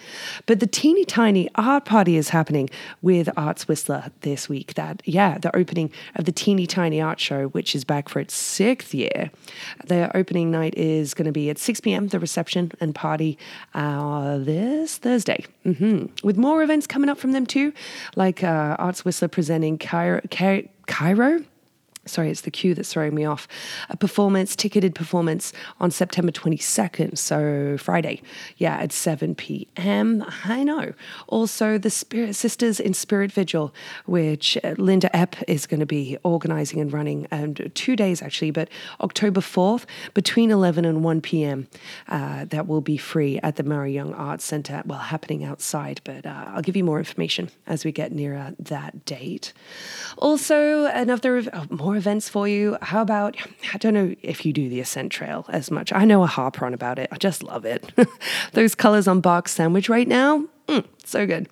but 0.47 0.61
the 0.61 0.67
teeny 0.67 1.05
tiny 1.05 1.46
Tiny 1.47 1.67
Art 1.69 1.85
Party 1.85 2.17
is 2.17 2.31
happening 2.31 2.69
with 3.03 3.29
Arts 3.37 3.69
Whistler 3.69 4.11
this 4.23 4.49
week. 4.49 4.75
That, 4.75 5.01
yeah, 5.05 5.39
the 5.39 5.55
opening 5.55 5.93
of 6.17 6.25
the 6.25 6.33
Teeny 6.33 6.67
Tiny 6.67 7.01
Art 7.01 7.21
Show, 7.21 7.49
which 7.49 7.77
is 7.77 7.85
back 7.85 8.09
for 8.09 8.19
its 8.19 8.35
sixth 8.35 8.93
year. 8.93 9.31
The 9.85 10.15
opening 10.17 10.51
night 10.51 10.75
is 10.77 11.15
going 11.15 11.27
to 11.27 11.33
be 11.33 11.49
at 11.49 11.59
6 11.59 11.81
p.m., 11.81 12.09
the 12.09 12.19
reception 12.19 12.73
and 12.81 12.95
party 12.95 13.39
uh, 13.75 14.39
this 14.39 14.99
Thursday. 14.99 15.45
Mm-hmm. 15.65 16.27
With 16.27 16.37
more 16.37 16.63
events 16.65 16.87
coming 16.89 17.09
up 17.09 17.19
from 17.19 17.31
them 17.31 17.47
too, 17.47 17.73
like 18.17 18.43
uh, 18.43 18.77
Arts 18.79 19.05
Whistler 19.05 19.29
presenting 19.29 19.79
Cairo. 19.79 20.21
Cairo 20.87 21.45
sorry, 22.07 22.31
it's 22.31 22.43
the 22.43 22.51
cue 22.51 22.75
that's 22.75 22.93
throwing 22.93 23.15
me 23.15 23.25
off. 23.25 23.47
A 23.91 23.97
performance, 23.97 24.57
ticketed 24.57 24.95
performance 24.95 25.53
on 25.81 25.91
September 25.91 26.33
22nd, 26.33 27.19
so 27.19 27.77
Friday, 27.79 28.23
yeah, 28.57 28.77
at 28.77 28.93
7 28.93 29.35
p.m. 29.35 30.25
I 30.45 30.63
know. 30.63 30.93
Also, 31.27 31.79
the 31.79 31.91
Spirit 31.91 32.35
Sisters 32.35 32.81
in 32.81 32.95
Spirit 32.95 33.33
Vigil, 33.33 33.75
which 34.07 34.57
uh, 34.63 34.75
Linda 34.79 35.11
Epp 35.13 35.43
is 35.49 35.67
going 35.67 35.81
to 35.81 35.87
be 35.87 36.17
organizing 36.23 36.81
and 36.81 36.93
running, 36.93 37.27
and 37.31 37.71
two 37.75 37.97
days 37.97 38.23
actually, 38.23 38.51
but 38.51 38.69
October 39.01 39.41
4th, 39.41 39.85
between 40.15 40.51
11 40.51 40.85
and 40.85 41.03
1 41.05 41.21
p.m. 41.21 41.69
Uh, 42.09 42.45
that 42.47 42.67
will 42.67 42.81
be 42.81 42.97
free 42.97 43.39
at 43.43 43.57
the 43.57 43.63
Maury 43.63 43.93
Young 43.93 44.13
Arts 44.15 44.45
Centre, 44.45 44.83
well, 44.87 44.99
happening 44.99 45.45
outside, 45.45 46.01
but 46.05 46.25
uh, 46.25 46.45
I'll 46.49 46.63
give 46.63 46.77
you 46.77 46.85
more 46.85 46.99
information 46.99 47.51
as 47.67 47.85
we 47.85 47.93
get 47.93 48.13
nearer 48.13 48.55
that 48.59 49.05
date. 49.05 49.53
Also, 50.19 50.85
another 50.87 51.43
oh, 51.53 51.67
more 51.71 51.96
more 51.97 51.99
events 51.99 52.29
for 52.29 52.47
you. 52.47 52.77
How 52.83 53.01
about, 53.01 53.39
I 53.73 53.79
don't 53.79 53.95
know 53.95 54.15
if 54.21 54.45
you 54.45 54.53
do 54.53 54.69
the 54.69 54.81
Ascent 54.81 55.11
Trail 55.11 55.47
as 55.49 55.71
much. 55.71 55.95
I 55.95 56.05
know 56.05 56.23
a 56.23 56.27
harp 56.27 56.61
on 56.61 56.75
about 56.75 56.99
it. 56.99 57.09
I 57.11 57.17
just 57.17 57.43
love 57.43 57.65
it. 57.65 57.91
Those 58.53 58.75
colors 58.75 59.09
on 59.09 59.23
Bark 59.23 59.49
Sandwich 59.49 59.89
right 59.89 60.07
now, 60.07 60.45
Mm, 60.69 60.85
so 61.05 61.29
good. 61.29 61.49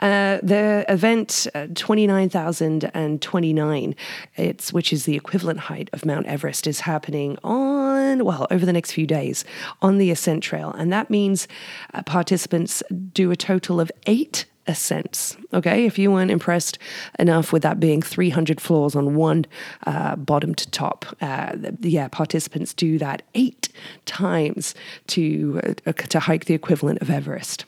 Uh, 0.00 0.38
the 0.42 0.84
event 0.88 1.46
uh, 1.54 1.68
29,029, 1.76 3.94
it's 4.34 4.72
which 4.72 4.92
is 4.92 5.04
the 5.04 5.14
equivalent 5.14 5.60
height 5.60 5.88
of 5.92 6.04
Mount 6.04 6.26
Everest, 6.26 6.66
is 6.66 6.80
happening 6.80 7.38
on 7.44 8.24
well 8.24 8.48
over 8.50 8.66
the 8.66 8.72
next 8.72 8.90
few 8.90 9.06
days 9.06 9.44
on 9.80 9.98
the 9.98 10.10
Ascent 10.10 10.42
Trail, 10.42 10.72
and 10.72 10.92
that 10.92 11.08
means 11.08 11.46
uh, 11.94 12.02
participants 12.02 12.82
do 13.12 13.30
a 13.30 13.36
total 13.36 13.80
of 13.80 13.92
eight 14.08 14.46
ascents. 14.68 15.36
Okay, 15.52 15.86
if 15.86 15.98
you 15.98 16.12
weren't 16.12 16.30
impressed 16.30 16.78
enough 17.18 17.52
with 17.52 17.62
that 17.62 17.80
being 17.80 18.02
300 18.02 18.60
floors 18.60 18.94
on 18.94 19.16
one 19.16 19.46
uh, 19.86 20.14
bottom 20.16 20.54
to 20.54 20.70
top, 20.70 21.06
uh, 21.20 21.56
yeah, 21.80 22.08
participants 22.08 22.74
do 22.74 22.98
that 22.98 23.22
eight 23.34 23.70
times 24.06 24.74
to 25.08 25.60
uh, 25.86 25.92
to 25.92 26.20
hike 26.20 26.44
the 26.44 26.54
equivalent 26.54 27.00
of 27.00 27.10
Everest. 27.10 27.64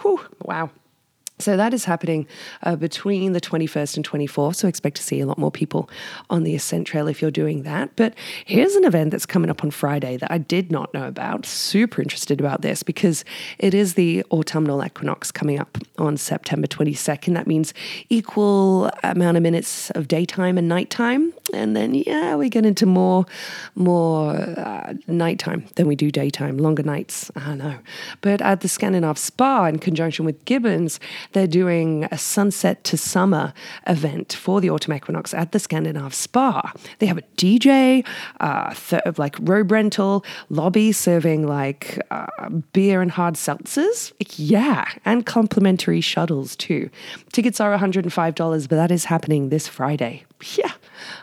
Whew, 0.00 0.20
wow. 0.42 0.70
So 1.40 1.56
that 1.56 1.74
is 1.74 1.84
happening 1.84 2.28
uh, 2.62 2.76
between 2.76 3.32
the 3.32 3.40
21st 3.40 3.96
and 3.96 4.08
24th. 4.08 4.54
So 4.54 4.68
expect 4.68 4.96
to 4.98 5.02
see 5.02 5.18
a 5.18 5.26
lot 5.26 5.36
more 5.36 5.50
people 5.50 5.90
on 6.30 6.44
the 6.44 6.54
Ascent 6.54 6.86
Trail 6.86 7.08
if 7.08 7.20
you're 7.20 7.32
doing 7.32 7.64
that. 7.64 7.90
But 7.96 8.14
here's 8.44 8.76
an 8.76 8.84
event 8.84 9.10
that's 9.10 9.26
coming 9.26 9.50
up 9.50 9.64
on 9.64 9.72
Friday 9.72 10.16
that 10.16 10.30
I 10.30 10.38
did 10.38 10.70
not 10.70 10.94
know 10.94 11.08
about. 11.08 11.44
Super 11.44 12.00
interested 12.00 12.38
about 12.38 12.62
this 12.62 12.84
because 12.84 13.24
it 13.58 13.74
is 13.74 13.94
the 13.94 14.22
autumnal 14.30 14.84
equinox 14.84 15.32
coming 15.32 15.58
up 15.58 15.76
on 15.98 16.16
September 16.16 16.68
22nd. 16.68 17.34
That 17.34 17.48
means 17.48 17.74
equal 18.10 18.90
amount 19.02 19.36
of 19.36 19.42
minutes 19.42 19.90
of 19.90 20.06
daytime 20.06 20.56
and 20.56 20.68
nighttime. 20.68 21.32
And 21.52 21.76
then, 21.76 21.94
yeah, 21.94 22.36
we 22.36 22.48
get 22.48 22.64
into 22.64 22.86
more, 22.86 23.26
more 23.74 24.34
uh, 24.36 24.94
nighttime 25.08 25.66
than 25.74 25.88
we 25.88 25.96
do 25.96 26.12
daytime, 26.12 26.58
longer 26.58 26.84
nights. 26.84 27.30
I 27.36 27.54
know. 27.54 27.78
But 28.20 28.40
at 28.40 28.60
the 28.60 28.68
Scandinave 28.68 29.18
Spa 29.18 29.66
in 29.66 29.78
conjunction 29.78 30.24
with 30.24 30.44
Gibbons, 30.44 31.00
they're 31.32 31.46
doing 31.46 32.04
a 32.10 32.18
sunset 32.18 32.84
to 32.84 32.96
summer 32.96 33.52
event 33.86 34.32
for 34.32 34.60
the 34.60 34.70
autumn 34.70 34.94
equinox 34.94 35.34
at 35.34 35.52
the 35.52 35.58
Scandinave 35.58 36.12
Spa. 36.14 36.72
They 36.98 37.06
have 37.06 37.18
a 37.18 37.22
DJ, 37.36 38.06
uh, 38.40 38.74
th- 38.74 39.18
like 39.18 39.36
robe 39.40 39.70
rental, 39.70 40.24
lobby 40.48 40.92
serving 40.92 41.46
like 41.46 42.00
uh, 42.10 42.48
beer 42.72 43.00
and 43.00 43.10
hard 43.10 43.34
seltzers. 43.34 44.12
Yeah, 44.36 44.88
and 45.04 45.26
complimentary 45.26 46.00
shuttles 46.00 46.56
too. 46.56 46.90
Tickets 47.32 47.60
are 47.60 47.76
$105, 47.76 48.68
but 48.68 48.76
that 48.76 48.90
is 48.90 49.06
happening 49.06 49.48
this 49.48 49.68
Friday. 49.68 50.24
Yeah. 50.56 50.72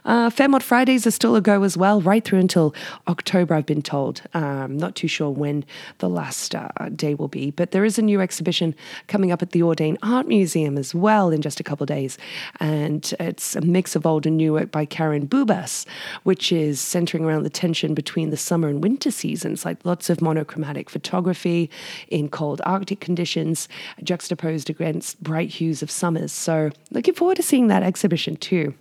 Uh, 0.05 0.29
Fairmont 0.29 0.63
Fridays 0.63 1.05
are 1.05 1.11
still 1.11 1.35
a 1.35 1.41
go 1.41 1.63
as 1.63 1.77
well, 1.77 2.01
right 2.01 2.23
through 2.23 2.39
until 2.39 2.73
October, 3.07 3.53
I've 3.53 3.65
been 3.65 3.81
told. 3.81 4.21
Um, 4.33 4.77
not 4.77 4.95
too 4.95 5.07
sure 5.07 5.29
when 5.29 5.63
the 5.99 6.09
last 6.09 6.55
uh, 6.55 6.69
day 6.95 7.13
will 7.13 7.27
be, 7.27 7.51
but 7.51 7.71
there 7.71 7.85
is 7.85 7.97
a 7.97 8.01
new 8.01 8.21
exhibition 8.21 8.75
coming 9.07 9.31
up 9.31 9.41
at 9.41 9.51
the 9.51 9.61
Audain 9.61 9.97
Art 10.03 10.27
Museum 10.27 10.77
as 10.77 10.95
well 10.95 11.29
in 11.29 11.41
just 11.41 11.59
a 11.59 11.63
couple 11.63 11.85
days. 11.85 12.17
And 12.59 13.13
it's 13.19 13.55
a 13.55 13.61
mix 13.61 13.95
of 13.95 14.05
old 14.05 14.25
and 14.25 14.37
new 14.37 14.53
work 14.53 14.71
by 14.71 14.85
Karin 14.85 15.27
Bubaš, 15.27 15.85
which 16.23 16.51
is 16.51 16.79
centering 16.79 17.25
around 17.25 17.43
the 17.43 17.49
tension 17.49 17.93
between 17.93 18.29
the 18.29 18.37
summer 18.37 18.67
and 18.67 18.83
winter 18.83 19.11
seasons, 19.11 19.65
like 19.65 19.83
lots 19.85 20.09
of 20.09 20.21
monochromatic 20.21 20.89
photography 20.89 21.69
in 22.09 22.29
cold 22.29 22.61
Arctic 22.65 22.99
conditions, 22.99 23.67
juxtaposed 24.03 24.69
against 24.69 25.21
bright 25.21 25.49
hues 25.49 25.81
of 25.81 25.91
summers. 25.91 26.31
So, 26.31 26.71
looking 26.91 27.13
forward 27.13 27.37
to 27.37 27.43
seeing 27.43 27.67
that 27.67 27.83
exhibition 27.83 28.35
too 28.35 28.73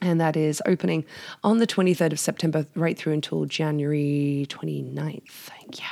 and 0.00 0.20
that 0.20 0.36
is 0.36 0.62
opening 0.66 1.04
on 1.44 1.58
the 1.58 1.66
23rd 1.66 2.12
of 2.12 2.20
September 2.20 2.66
right 2.74 2.96
through 2.96 3.12
until 3.12 3.44
January 3.44 4.46
29th. 4.48 5.50
Yeah, 5.74 5.86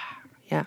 yeah. 0.48 0.64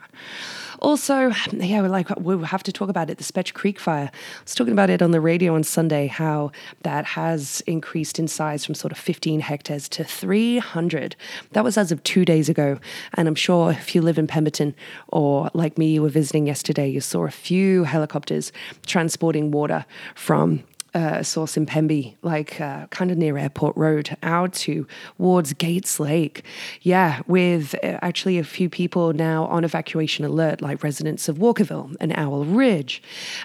Also, 0.81 1.31
yeah, 1.51 1.81
we're 1.81 1.89
like 1.89 2.09
we 2.19 2.43
have 2.43 2.63
to 2.63 2.71
talk 2.71 2.89
about 2.89 3.09
it. 3.11 3.19
The 3.19 3.23
Spetch 3.23 3.53
Creek 3.53 3.79
fire. 3.79 4.09
I 4.11 4.43
was 4.43 4.55
talking 4.55 4.73
about 4.73 4.89
it 4.89 5.01
on 5.03 5.11
the 5.11 5.21
radio 5.21 5.53
on 5.53 5.63
Sunday. 5.63 6.07
How 6.07 6.51
that 6.81 7.05
has 7.05 7.61
increased 7.67 8.17
in 8.17 8.27
size 8.27 8.65
from 8.65 8.73
sort 8.73 8.91
of 8.91 8.97
15 8.97 9.41
hectares 9.41 9.87
to 9.89 10.03
300. 10.03 11.15
That 11.51 11.63
was 11.63 11.77
as 11.77 11.91
of 11.91 12.01
two 12.03 12.25
days 12.25 12.49
ago. 12.49 12.79
And 13.13 13.27
I'm 13.27 13.35
sure 13.35 13.71
if 13.71 13.93
you 13.93 14.01
live 14.01 14.17
in 14.17 14.25
Pemberton 14.25 14.73
or 15.07 15.51
like 15.53 15.77
me, 15.77 15.93
you 15.93 16.01
were 16.01 16.09
visiting 16.09 16.47
yesterday, 16.47 16.89
you 16.89 16.99
saw 16.99 17.25
a 17.25 17.31
few 17.31 17.83
helicopters 17.83 18.51
transporting 18.87 19.51
water 19.51 19.85
from 20.15 20.63
uh, 20.93 21.23
source 21.23 21.55
in 21.55 21.65
Pemby, 21.65 22.15
like 22.21 22.59
uh, 22.59 22.87
kind 22.87 23.11
of 23.11 23.17
near 23.17 23.37
Airport 23.37 23.75
Road, 23.77 24.17
out 24.23 24.53
towards 24.53 25.53
Gates 25.53 25.99
Lake. 25.99 26.43
Yeah, 26.81 27.21
with 27.27 27.75
uh, 27.75 27.99
actually 28.01 28.37
a 28.37 28.43
few 28.43 28.69
people 28.69 29.13
now 29.13 29.45
on 29.45 29.63
evacuation 29.63 30.25
alert, 30.25 30.61
like 30.61 30.83
residents 30.83 31.29
of 31.29 31.37
Walkerville 31.37 31.95
and 31.99 32.11
Owl 32.17 32.45
Ridge. 32.45 33.01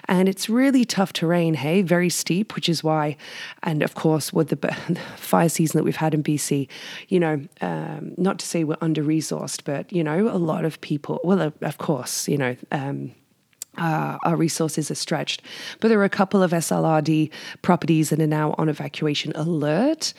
And 0.07 0.27
it's 0.27 0.49
really 0.49 0.83
tough 0.83 1.13
terrain, 1.13 1.53
hey, 1.53 1.81
very 1.81 2.09
steep, 2.09 2.55
which 2.55 2.67
is 2.67 2.83
why, 2.83 3.15
and 3.63 3.81
of 3.81 3.95
course, 3.95 4.33
with 4.33 4.49
the, 4.49 4.55
the 4.89 4.99
fire 5.15 5.49
season 5.49 5.77
that 5.77 5.83
we've 5.83 5.95
had 5.95 6.13
in 6.13 6.23
BC, 6.23 6.67
you 7.07 7.19
know, 7.19 7.41
um, 7.61 8.13
not 8.17 8.39
to 8.39 8.45
say 8.45 8.63
we're 8.63 8.77
under 8.81 9.03
resourced, 9.03 9.61
but, 9.63 9.91
you 9.91 10.03
know, 10.03 10.27
a 10.29 10.37
lot 10.37 10.65
of 10.65 10.81
people, 10.81 11.19
well, 11.23 11.53
of 11.61 11.77
course, 11.77 12.27
you 12.27 12.37
know, 12.37 12.55
um, 12.71 13.13
uh, 13.77 14.17
our 14.23 14.35
resources 14.35 14.91
are 14.91 14.95
stretched. 14.95 15.41
But 15.79 15.89
there 15.89 15.99
are 15.99 16.05
a 16.05 16.09
couple 16.09 16.43
of 16.43 16.51
SLRD 16.51 17.31
properties 17.61 18.09
that 18.09 18.21
are 18.21 18.27
now 18.27 18.55
on 18.57 18.69
evacuation 18.69 19.31
alert. 19.35 20.13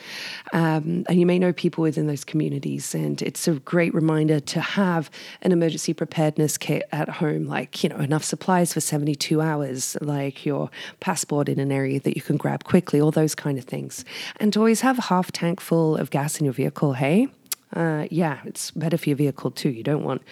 Um, 0.53 1.05
and 1.07 1.19
you 1.19 1.25
may 1.25 1.39
know 1.39 1.53
people 1.53 1.81
within 1.81 2.07
those 2.07 2.23
communities. 2.23 2.95
And 2.95 3.21
it's 3.21 3.47
a 3.47 3.53
great 3.53 3.93
reminder 3.93 4.39
to 4.39 4.61
have 4.61 5.09
an 5.41 5.51
emergency 5.51 5.93
preparedness 5.93 6.57
kit 6.57 6.83
at 6.91 7.09
home, 7.09 7.45
like, 7.47 7.83
you 7.83 7.89
know, 7.89 7.97
enough 7.97 8.23
supplies 8.23 8.73
for 8.73 8.81
72 8.81 9.41
hours, 9.41 9.97
like 10.01 10.45
your 10.45 10.69
passport 10.99 11.49
in 11.49 11.59
an 11.59 11.71
area 11.71 11.99
that 11.99 12.15
you 12.15 12.21
can 12.21 12.37
grab 12.37 12.63
quickly, 12.63 13.01
all 13.01 13.11
those 13.11 13.35
kind 13.35 13.57
of 13.57 13.65
things. 13.65 14.05
And 14.37 14.53
to 14.53 14.59
always 14.59 14.81
have 14.81 14.97
a 14.97 15.03
half 15.03 15.31
tank 15.31 15.59
full 15.59 15.97
of 15.97 16.09
gas 16.09 16.39
in 16.39 16.45
your 16.45 16.53
vehicle, 16.53 16.93
hey? 16.93 17.27
Uh, 17.75 18.07
yeah, 18.09 18.39
it's 18.45 18.71
better 18.71 18.97
for 18.97 19.09
your 19.09 19.15
vehicle 19.15 19.51
too. 19.51 19.69
You 19.69 19.83
don't 19.83 20.03
want 20.03 20.23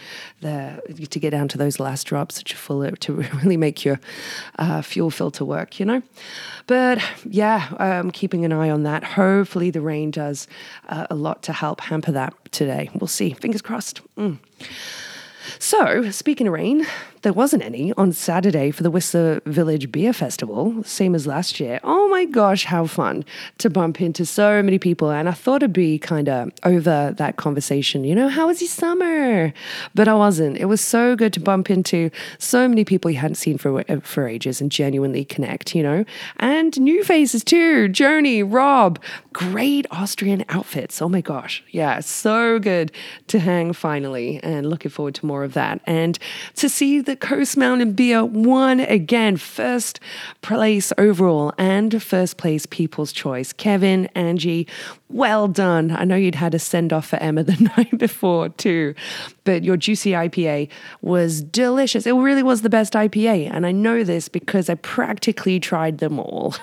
the 0.41 0.82
to 1.10 1.20
get 1.20 1.32
down 1.32 1.48
to 1.50 1.58
those 1.58 1.79
last 1.79 2.08
drops 2.08 2.38
that 2.38 2.51
you 2.51 2.58
full 2.58 2.89
to 2.91 3.13
really 3.44 3.58
make 3.58 3.86
your 3.86 4.00
uh, 4.58 4.82
fuel 4.82 5.12
filter 5.12 5.46
work, 5.46 5.79
you 5.79 5.86
know. 5.86 6.01
But 6.65 7.00
yeah, 7.25 7.70
I'm 7.77 8.12
keeping 8.12 8.44
an 8.46 8.51
eye 8.51 8.70
on 8.70 8.84
that. 8.84 9.03
Hopefully, 9.03 9.70
the 9.70 9.82
rain 9.82 10.12
does 10.12 10.48
uh, 10.89 11.08
a 11.10 11.15
lot 11.15 11.44
to 11.44 11.53
help 11.53 11.82
hamper 11.82 12.12
that 12.12 12.34
today. 12.51 12.89
We'll 12.96 13.08
see. 13.08 13.32
Fingers 13.32 13.62
crossed. 13.62 14.01
Mm. 14.17 14.39
So, 15.60 16.10
speaking 16.12 16.48
of 16.48 16.53
rain, 16.53 16.86
there 17.27 17.34
wasn't 17.34 17.62
any 17.62 17.91
on 17.98 18.13
Saturday 18.13 18.72
for 18.72 18.84
the 18.84 18.89
Whistler 18.89 19.41
Village 19.46 19.91
Beer 19.91 20.13
Festival, 20.13 20.81
same 20.86 21.13
as 21.13 21.27
last 21.27 21.60
year. 21.60 21.77
Oh 21.84 22.07
my 22.07 22.24
gosh, 22.24 22.63
how 22.63 22.86
fun 22.86 23.25
to 23.57 23.69
bump 23.69 24.00
into 24.00 24.25
so 24.25 24.63
many 24.63 24.79
people. 24.79 25.12
And 25.12 25.27
I 25.27 25.34
thought 25.34 25.57
it'd 25.57 25.74
be 25.74 26.00
kind 26.00 26.29
of 26.29 26.53
over 26.63 27.13
that 27.17 27.36
conversation, 27.36 28.05
you 28.05 28.15
know, 28.15 28.29
how 28.29 28.48
was 28.48 28.62
your 28.62 28.69
summer? 28.69 29.51
But 29.93 30.07
I 30.07 30.13
wasn't. 30.13 30.55
It 30.55 30.67
was 30.67 30.79
so 30.79 31.17
good 31.17 31.34
to 31.34 31.41
bump 31.41 31.69
into 31.69 32.12
so 32.38 32.65
many 32.65 32.86
people 32.86 33.12
you 33.12 33.17
hadn't 33.17 33.36
seen 33.36 33.57
for, 33.57 33.84
for 34.03 34.25
ages 34.25 34.62
and 34.62 34.72
genuinely 34.72 35.25
connect, 35.25 35.75
you 35.75 35.84
know, 35.84 36.05
and 36.38 36.79
new 36.79 37.03
faces 37.03 37.43
too. 37.43 37.89
Joni, 37.89 38.41
Rob, 38.50 39.03
great 39.34 39.86
Austrian 39.91 40.46
outfits. 40.48 41.01
Oh 41.01 41.10
my 41.10 41.19
gosh. 41.19 41.62
Yeah, 41.72 42.00
so 42.00 42.57
good 42.57 42.93
to 43.27 43.39
hang 43.39 43.74
finally 43.74 44.39
and 44.43 44.69
looking 44.69 44.91
forward 44.91 45.15
to 45.15 45.25
more 45.25 45.43
of 45.43 45.55
that. 45.55 45.81
And 45.86 46.17
to 46.55 46.69
see 46.69 47.01
the 47.01 47.17
Coast 47.20 47.58
Mountain 47.58 47.94
Beer 47.94 48.24
won 48.24 48.80
again, 48.80 49.38
first 49.38 50.00
place 50.42 50.92
overall 50.98 51.54
and 51.58 52.02
first 52.02 52.38
place 52.38 52.66
People's 52.66 53.12
Choice. 53.12 53.54
Kevin, 53.54 54.06
Angie, 54.16 54.68
well 55.10 55.48
done. 55.48 55.92
I 55.92 56.04
know 56.04 56.16
you'd 56.16 56.36
had 56.36 56.54
a 56.54 56.60
send 56.60 56.92
off 56.92 57.08
for 57.08 57.16
Emma 57.18 57.44
the 57.44 57.72
night 57.78 57.98
before 57.98 58.50
too, 58.50 58.94
but 59.44 59.64
your 59.64 59.78
juicy 59.78 60.12
IPA 60.12 60.70
was 61.02 61.42
delicious. 61.42 62.06
It 62.06 62.14
really 62.14 62.44
was 62.44 62.62
the 62.62 62.70
best 62.70 62.94
IPA, 62.94 63.50
and 63.52 63.66
I 63.66 63.72
know 63.72 64.04
this 64.04 64.28
because 64.28 64.70
I 64.70 64.76
practically 64.76 65.60
tried 65.60 66.00
them 66.00 66.20
all. 66.20 66.56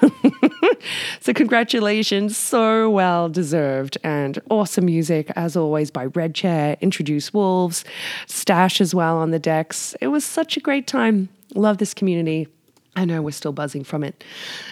so, 1.20 1.32
congratulations, 1.32 2.36
so 2.36 2.90
well 2.90 3.28
deserved, 3.28 3.96
and 4.04 4.38
awesome 4.50 4.84
music 4.86 5.30
as 5.36 5.56
always 5.56 5.90
by 5.90 6.06
Red 6.06 6.34
Chair, 6.34 6.76
Introduce 6.80 7.32
Wolves, 7.32 7.84
Stash 8.26 8.80
as 8.80 8.94
well 8.94 9.16
on 9.16 9.30
the 9.30 9.38
decks. 9.38 9.96
It 10.00 10.08
was 10.08 10.24
such 10.24 10.43
a 10.56 10.60
great 10.60 10.86
time. 10.86 11.28
Love 11.54 11.78
this 11.78 11.94
community. 11.94 12.48
I 12.96 13.04
know 13.04 13.22
we're 13.22 13.32
still 13.32 13.52
buzzing 13.52 13.82
from 13.82 14.04
it. 14.04 14.22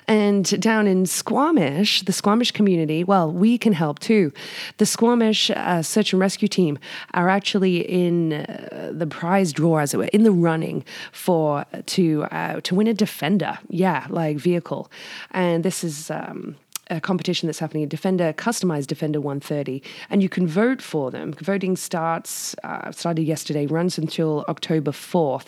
And 0.07 0.61
down 0.61 0.87
in 0.87 1.07
Squamish, 1.07 2.03
the 2.03 2.13
Squamish 2.13 2.53
community, 2.53 3.03
well, 3.03 3.33
we 3.33 3.59
can 3.59 3.73
help 3.73 3.99
too. 3.99 4.33
The 4.79 4.87
Squamish 4.87 5.51
uh, 5.51 5.83
search 5.83 6.13
and 6.13 6.21
rescue 6.21 6.49
team 6.49 6.79
are 7.15 7.29
actually 7.29 7.81
in 7.81 8.33
uh, 8.33 8.93
the 8.93 9.07
prize 9.07 9.53
draw, 9.53 9.79
as 9.79 9.93
it 9.93 9.97
were, 9.97 10.05
in 10.05 10.23
the 10.23 10.31
running 10.33 10.85
for 11.11 11.65
to 11.87 12.25
uh, 12.25 12.61
to 12.61 12.75
win 12.75 12.87
a 12.87 12.95
Defender, 12.95 13.59
yeah, 13.69 14.07
like 14.09 14.37
vehicle. 14.37 14.91
And 15.33 15.65
this 15.65 15.83
is. 15.83 16.11
Um, 16.11 16.57
a 16.93 17.01
competition 17.01 17.47
that's 17.47 17.59
happening, 17.59 17.83
a 17.83 17.87
Defender, 17.87 18.33
customized 18.33 18.87
Defender 18.87 19.21
130, 19.21 19.83
and 20.11 20.23
you 20.23 20.29
can 20.29 20.47
vote 20.47 20.83
for 20.83 21.11
them. 21.11 21.33
Voting 21.33 21.77
starts, 21.77 22.55
uh, 22.65 22.93
started 22.93 23.23
yesterday, 23.23 23.67
runs 23.67 23.99
until 23.99 24.45
October 24.49 24.91
4th. 24.91 25.47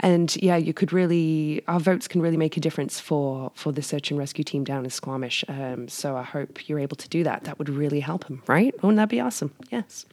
And 0.00 0.34
yeah, 0.42 0.56
you 0.56 0.72
could 0.72 0.92
really, 0.92 1.62
our 1.68 1.80
votes 1.80 2.08
can 2.08 2.22
really 2.22 2.36
make 2.36 2.56
a 2.56 2.60
difference 2.60 3.00
for, 3.00 3.50
for 3.54 3.72
the 3.72 3.82
search 3.82 4.10
and 4.10 4.18
rescue 4.18 4.44
team 4.44 4.64
down 4.64 4.84
in 4.84 4.90
Squamish. 4.90 5.44
Um, 5.48 5.88
so 5.88 6.16
I 6.16 6.22
hope 6.22 6.68
you're 6.68 6.78
able 6.78 6.96
to 6.96 7.08
do 7.08 7.24
that. 7.24 7.44
That 7.44 7.58
would 7.58 7.68
really 7.68 8.00
help 8.00 8.26
them, 8.26 8.42
right? 8.46 8.74
Wouldn't 8.82 8.96
that 8.96 9.08
be 9.08 9.20
awesome? 9.20 9.52
Yes. 9.70 10.06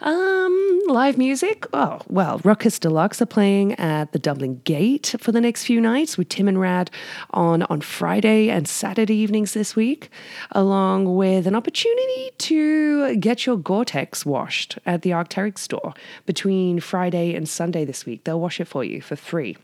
Um, 0.00 0.80
live 0.88 1.16
music. 1.18 1.66
Oh, 1.72 2.00
well, 2.08 2.40
Ruckus 2.44 2.78
Deluxe 2.78 3.22
are 3.22 3.26
playing 3.26 3.74
at 3.74 4.12
the 4.12 4.18
Dublin 4.18 4.60
Gate 4.64 5.14
for 5.18 5.32
the 5.32 5.40
next 5.40 5.64
few 5.64 5.80
nights 5.80 6.18
with 6.18 6.28
Tim 6.28 6.48
and 6.48 6.60
Rad 6.60 6.90
on, 7.30 7.62
on 7.64 7.80
Friday 7.80 8.50
and 8.50 8.66
Saturday 8.68 9.14
evenings 9.14 9.54
this 9.54 9.76
week, 9.76 10.10
along 10.52 11.16
with 11.16 11.46
an 11.46 11.54
opportunity 11.54 12.30
to 12.38 13.16
get 13.16 13.46
your 13.46 13.56
Gore-Tex 13.56 14.26
washed 14.26 14.78
at 14.84 15.02
the 15.02 15.10
Arc'teryx 15.10 15.58
store 15.58 15.94
between 16.26 16.80
Friday 16.80 17.34
and 17.34 17.48
Sunday 17.48 17.84
this 17.84 18.04
week. 18.04 18.24
They'll 18.24 18.40
wash 18.40 18.60
it 18.60 18.68
for 18.68 18.84
you 18.84 19.00
for 19.00 19.16
free. 19.16 19.56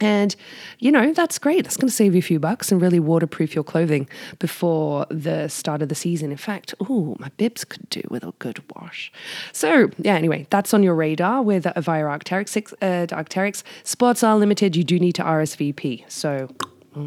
And, 0.00 0.34
you 0.78 0.90
know, 0.90 1.12
that's 1.12 1.38
great. 1.38 1.64
That's 1.64 1.76
going 1.76 1.88
to 1.88 1.94
save 1.94 2.14
you 2.14 2.20
a 2.20 2.22
few 2.22 2.38
bucks 2.38 2.72
and 2.72 2.80
really 2.80 3.00
waterproof 3.00 3.54
your 3.54 3.64
clothing 3.64 4.08
before 4.38 5.06
the 5.10 5.48
start 5.48 5.82
of 5.82 5.88
the 5.88 5.94
season. 5.94 6.30
In 6.30 6.38
fact, 6.38 6.74
oh, 6.80 7.16
my 7.18 7.28
bibs 7.36 7.64
could 7.64 7.88
do 7.90 8.02
with 8.08 8.24
a 8.24 8.32
good 8.38 8.62
wash. 8.74 9.12
So, 9.52 9.90
yeah, 9.98 10.14
anyway, 10.14 10.46
that's 10.50 10.72
on 10.72 10.82
your 10.82 10.94
radar 10.94 11.42
with 11.42 11.66
uh, 11.66 11.80
via 11.80 12.04
Arc'teryx. 12.04 12.72
Uh, 12.80 13.06
Arc'teryx. 13.14 13.62
Spots 13.84 14.22
are 14.22 14.36
limited. 14.36 14.74
You 14.74 14.84
do 14.84 14.98
need 14.98 15.14
to 15.16 15.22
RSVP. 15.22 16.10
So, 16.10 16.48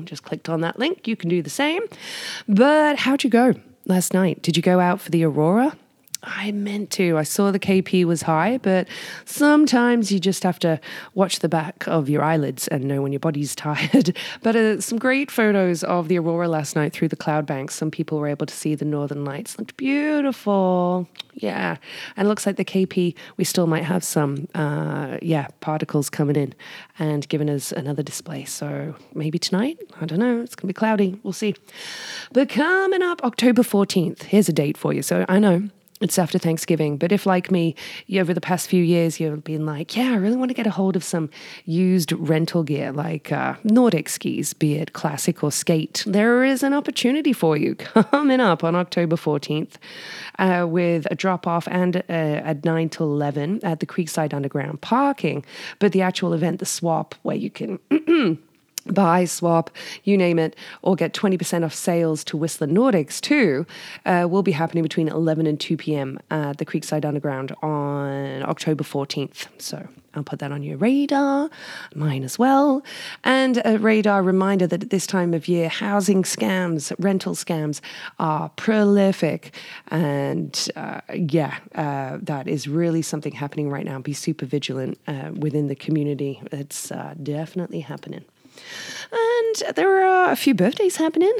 just 0.05 0.23
clicked 0.23 0.49
on 0.49 0.61
that 0.61 0.79
link. 0.79 1.07
You 1.07 1.15
can 1.15 1.29
do 1.29 1.41
the 1.41 1.49
same. 1.49 1.83
But 2.47 2.99
how'd 2.99 3.23
you 3.23 3.29
go 3.29 3.55
last 3.85 4.13
night? 4.13 4.41
Did 4.41 4.55
you 4.55 4.63
go 4.63 4.79
out 4.79 5.01
for 5.01 5.09
the 5.09 5.23
Aurora? 5.23 5.77
I 6.23 6.51
meant 6.51 6.89
to. 6.91 7.17
I 7.17 7.23
saw 7.23 7.51
the 7.51 7.59
KP 7.59 8.05
was 8.05 8.21
high, 8.23 8.57
but 8.57 8.87
sometimes 9.25 10.11
you 10.11 10.19
just 10.19 10.43
have 10.43 10.57
to 10.59 10.79
watch 11.13 11.39
the 11.39 11.49
back 11.49 11.85
of 11.87 12.09
your 12.09 12.23
eyelids 12.23 12.67
and 12.69 12.85
know 12.85 13.01
when 13.01 13.11
your 13.11 13.19
body's 13.19 13.55
tired. 13.63 14.17
but 14.41 14.55
uh, 14.55 14.79
some 14.79 14.97
great 14.97 15.29
photos 15.29 15.83
of 15.83 16.07
the 16.07 16.17
aurora 16.17 16.47
last 16.47 16.75
night 16.75 16.93
through 16.93 17.09
the 17.09 17.15
cloud 17.15 17.45
banks. 17.45 17.75
Some 17.75 17.91
people 17.91 18.19
were 18.19 18.27
able 18.27 18.45
to 18.45 18.53
see 18.53 18.73
the 18.75 18.85
northern 18.85 19.25
lights. 19.25 19.59
Looked 19.59 19.75
beautiful. 19.77 21.07
Yeah. 21.33 21.77
And 22.15 22.27
it 22.27 22.29
looks 22.29 22.45
like 22.45 22.55
the 22.55 22.65
KP, 22.65 23.15
we 23.37 23.43
still 23.43 23.67
might 23.67 23.83
have 23.83 24.03
some, 24.03 24.47
uh, 24.55 25.17
yeah, 25.21 25.47
particles 25.59 26.09
coming 26.09 26.35
in 26.35 26.53
and 26.99 27.27
giving 27.27 27.49
us 27.49 27.71
another 27.71 28.03
display. 28.03 28.45
So 28.45 28.95
maybe 29.13 29.39
tonight? 29.39 29.79
I 29.99 30.05
don't 30.05 30.19
know. 30.19 30.41
It's 30.41 30.55
going 30.55 30.63
to 30.63 30.67
be 30.67 30.73
cloudy. 30.73 31.19
We'll 31.23 31.33
see. 31.33 31.55
But 32.31 32.49
coming 32.49 33.01
up 33.01 33.23
October 33.23 33.63
14th, 33.63 34.23
here's 34.23 34.47
a 34.47 34.53
date 34.53 34.77
for 34.77 34.93
you. 34.93 35.01
So 35.01 35.25
I 35.27 35.39
know 35.39 35.69
it's 36.03 36.19
after 36.19 36.37
Thanksgiving. 36.37 36.97
But 36.97 37.11
if, 37.13 37.25
like 37.25 37.49
me, 37.49 37.75
you, 38.07 38.19
over 38.19 38.33
the 38.33 38.41
past 38.41 38.67
few 38.67 38.83
years, 38.83 39.19
you've 39.19 39.43
been 39.43 39.65
like, 39.65 39.95
yeah, 39.95 40.11
I 40.11 40.15
really 40.15 40.35
want 40.35 40.49
to 40.49 40.53
get 40.53 40.67
a 40.67 40.71
hold 40.71 40.95
of 40.97 41.03
some 41.03 41.29
used 41.65 42.11
rental 42.11 42.63
gear, 42.63 42.91
like 42.91 43.31
uh, 43.31 43.55
Nordic 43.63 44.09
skis, 44.09 44.53
be 44.53 44.75
it 44.75 44.91
classic 44.91 45.43
or 45.43 45.51
skate, 45.51 46.03
there 46.05 46.43
is 46.43 46.61
an 46.61 46.73
opportunity 46.73 47.31
for 47.31 47.55
you 47.55 47.75
coming 47.75 48.41
up 48.41 48.63
on 48.63 48.75
October 48.75 49.15
14th 49.15 49.75
uh, 50.39 50.67
with 50.67 51.07
a 51.09 51.15
drop 51.15 51.47
off 51.47 51.67
and 51.69 51.97
uh, 51.97 52.01
at 52.09 52.65
9 52.65 52.89
to 52.89 53.03
11 53.03 53.63
at 53.63 53.79
the 53.79 53.85
Creekside 53.85 54.33
Underground 54.33 54.81
parking. 54.81 55.45
But 55.79 55.93
the 55.93 56.01
actual 56.01 56.33
event, 56.33 56.59
the 56.59 56.65
swap, 56.65 57.15
where 57.21 57.37
you 57.37 57.49
can. 57.49 57.79
buy, 58.85 59.25
swap, 59.25 59.69
you 60.03 60.17
name 60.17 60.39
it, 60.39 60.55
or 60.81 60.95
get 60.95 61.13
20% 61.13 61.63
off 61.63 61.73
sales 61.73 62.23
to 62.25 62.37
Whistler 62.37 62.67
Nordics 62.67 63.19
too, 63.21 63.65
uh, 64.05 64.27
will 64.29 64.43
be 64.43 64.51
happening 64.51 64.83
between 64.83 65.07
11 65.07 65.47
and 65.47 65.59
2 65.59 65.77
p.m. 65.77 66.19
at 66.29 66.57
the 66.57 66.65
Creekside 66.65 67.05
Underground 67.05 67.53
on 67.61 68.43
October 68.43 68.83
14th. 68.83 69.47
So 69.57 69.87
I'll 70.15 70.23
put 70.23 70.39
that 70.39 70.51
on 70.51 70.61
your 70.63 70.77
radar, 70.77 71.49
mine 71.95 72.23
as 72.23 72.37
well. 72.37 72.83
And 73.23 73.61
a 73.65 73.79
radar 73.79 74.21
reminder 74.21 74.67
that 74.67 74.83
at 74.83 74.89
this 74.89 75.07
time 75.07 75.33
of 75.33 75.47
year, 75.47 75.69
housing 75.69 76.23
scams, 76.23 76.93
rental 76.99 77.33
scams 77.33 77.81
are 78.19 78.49
prolific. 78.49 79.55
And 79.87 80.67
uh, 80.75 81.01
yeah, 81.13 81.57
uh, 81.73 82.19
that 82.21 82.47
is 82.47 82.67
really 82.67 83.01
something 83.01 83.33
happening 83.33 83.69
right 83.69 83.85
now. 83.85 83.99
Be 83.99 84.13
super 84.13 84.45
vigilant 84.45 84.99
uh, 85.07 85.31
within 85.33 85.67
the 85.67 85.75
community. 85.75 86.41
It's 86.51 86.91
uh, 86.91 87.15
definitely 87.21 87.79
happening. 87.79 88.23
And 89.11 89.75
there 89.75 90.07
are 90.07 90.31
a 90.31 90.35
few 90.35 90.55
birthdays 90.55 90.95
happening. 90.95 91.33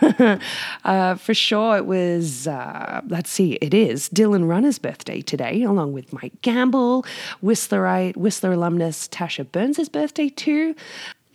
uh, 0.84 1.16
for 1.16 1.34
sure, 1.34 1.76
it 1.76 1.84
was, 1.84 2.46
uh, 2.46 3.02
let's 3.06 3.30
see, 3.30 3.54
it 3.60 3.74
is 3.74 4.08
Dylan 4.08 4.48
Runner's 4.48 4.78
birthday 4.78 5.20
today, 5.20 5.62
along 5.62 5.92
with 5.92 6.10
Mike 6.12 6.40
Gamble, 6.40 7.04
Whistlerite, 7.42 8.16
Whistler 8.16 8.52
alumnus 8.52 9.08
Tasha 9.08 9.50
Burns' 9.50 9.90
birthday 9.90 10.30
too. 10.30 10.74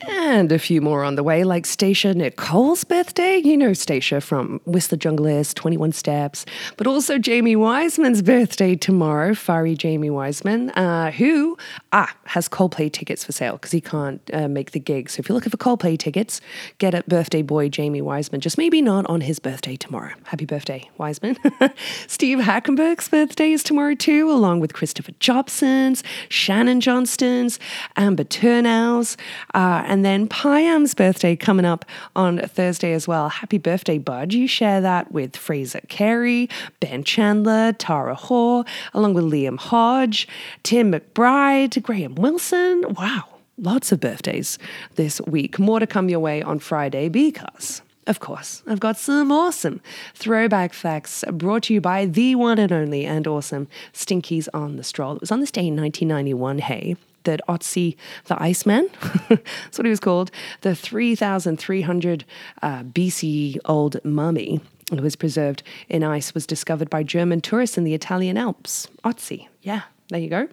And 0.07 0.51
a 0.51 0.59
few 0.59 0.81
more 0.81 1.03
on 1.03 1.15
the 1.15 1.23
way, 1.23 1.43
like 1.43 1.65
Stacia 1.65 2.13
Nicole's 2.13 2.83
birthday. 2.83 3.37
You 3.37 3.55
know 3.55 3.73
Stacia 3.73 4.19
from 4.19 4.59
Whistler 4.65 4.97
Junglist, 4.97 5.55
21 5.55 5.91
Steps, 5.91 6.45
but 6.77 6.87
also 6.87 7.17
Jamie 7.17 7.55
Wiseman's 7.55 8.21
birthday 8.21 8.75
tomorrow, 8.75 9.31
Fari 9.31 9.77
Jamie 9.77 10.09
Wiseman, 10.09 10.71
uh, 10.71 11.11
who 11.11 11.57
ah, 11.91 12.13
has 12.25 12.49
Coldplay 12.49 12.91
tickets 12.91 13.23
for 13.23 13.31
sale 13.31 13.53
because 13.53 13.71
he 13.71 13.81
can't 13.81 14.21
uh, 14.33 14.47
make 14.47 14.71
the 14.71 14.79
gig. 14.79 15.09
So 15.09 15.19
if 15.19 15.29
you're 15.29 15.35
looking 15.35 15.51
for 15.51 15.57
Coldplay 15.57 15.97
tickets, 15.97 16.41
get 16.79 16.93
at 16.93 17.07
birthday 17.07 17.41
boy 17.41 17.69
Jamie 17.69 18.01
Wiseman, 18.01 18.41
just 18.41 18.57
maybe 18.57 18.81
not 18.81 19.05
on 19.07 19.21
his 19.21 19.39
birthday 19.39 19.75
tomorrow. 19.75 20.13
Happy 20.25 20.45
birthday, 20.45 20.89
Wiseman. 20.97 21.37
Steve 22.07 22.39
Hackenberg's 22.39 23.09
birthday 23.09 23.51
is 23.51 23.63
tomorrow 23.63 23.95
too, 23.95 24.31
along 24.31 24.59
with 24.59 24.73
Christopher 24.73 25.11
Jobson's, 25.13 26.03
Shannon 26.29 26.81
Johnston's, 26.81 27.59
Amber 27.95 28.23
Turnow's, 28.23 29.17
uh, 29.53 29.83
and 29.93 30.03
then 30.03 30.27
Piam's 30.27 30.95
birthday 30.95 31.35
coming 31.35 31.67
up 31.67 31.85
on 32.15 32.39
Thursday 32.39 32.93
as 32.93 33.07
well. 33.07 33.29
Happy 33.29 33.59
birthday, 33.59 33.99
bud. 33.99 34.33
You 34.33 34.47
share 34.47 34.81
that 34.81 35.11
with 35.11 35.37
Fraser 35.37 35.81
Carey, 35.87 36.49
Ben 36.79 37.03
Chandler, 37.03 37.73
Tara 37.73 38.15
Hoare, 38.15 38.65
along 38.95 39.13
with 39.13 39.25
Liam 39.25 39.59
Hodge, 39.59 40.27
Tim 40.63 40.91
McBride, 40.91 41.79
Graham 41.83 42.15
Wilson. 42.15 42.85
Wow. 42.97 43.25
Lots 43.59 43.91
of 43.91 43.99
birthdays 43.99 44.57
this 44.95 45.21
week. 45.27 45.59
More 45.59 45.79
to 45.79 45.85
come 45.85 46.09
your 46.09 46.21
way 46.21 46.41
on 46.41 46.57
Friday 46.57 47.07
because 47.07 47.83
of 48.07 48.19
course, 48.19 48.63
I've 48.65 48.79
got 48.79 48.97
some 48.97 49.31
awesome 49.31 49.79
throwback 50.15 50.73
facts 50.73 51.23
brought 51.31 51.63
to 51.63 51.73
you 51.75 51.81
by 51.81 52.07
the 52.07 52.33
one 52.33 52.57
and 52.57 52.71
only 52.71 53.05
and 53.05 53.27
awesome 53.27 53.67
Stinkies 53.93 54.49
on 54.55 54.75
the 54.75 54.83
Stroll. 54.83 55.15
It 55.15 55.21
was 55.21 55.31
on 55.31 55.39
this 55.39 55.51
day 55.51 55.67
in 55.67 55.75
1991, 55.75 56.57
hey, 56.57 56.97
that 57.23 57.41
Otzi 57.47 57.95
the 58.25 58.41
Iceman, 58.41 58.89
that's 59.29 59.77
what 59.77 59.85
he 59.85 59.89
was 59.89 59.99
called, 59.99 60.31
the 60.61 60.75
3,300 60.75 62.25
uh, 62.61 62.83
BC 62.83 63.57
old 63.65 64.03
mummy 64.03 64.61
who 64.89 65.01
was 65.01 65.15
preserved 65.15 65.63
in 65.89 66.03
ice 66.03 66.33
was 66.33 66.45
discovered 66.45 66.89
by 66.89 67.03
German 67.03 67.41
tourists 67.41 67.77
in 67.77 67.83
the 67.83 67.93
Italian 67.93 68.37
Alps. 68.37 68.87
Otzi, 69.03 69.47
yeah, 69.61 69.83
there 70.09 70.19
you 70.19 70.29
go. 70.29 70.47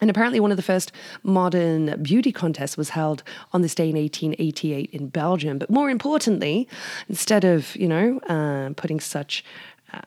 And 0.00 0.10
apparently, 0.10 0.40
one 0.40 0.50
of 0.50 0.56
the 0.56 0.64
first 0.64 0.90
modern 1.22 2.02
beauty 2.02 2.32
contests 2.32 2.76
was 2.76 2.88
held 2.88 3.22
on 3.52 3.62
this 3.62 3.72
day 3.72 3.88
in 3.88 3.94
1888 3.94 4.90
in 4.90 5.08
Belgium. 5.08 5.58
But 5.58 5.70
more 5.70 5.88
importantly, 5.90 6.68
instead 7.08 7.44
of, 7.44 7.76
you 7.76 7.86
know, 7.86 8.18
uh, 8.28 8.70
putting 8.74 8.98
such 8.98 9.44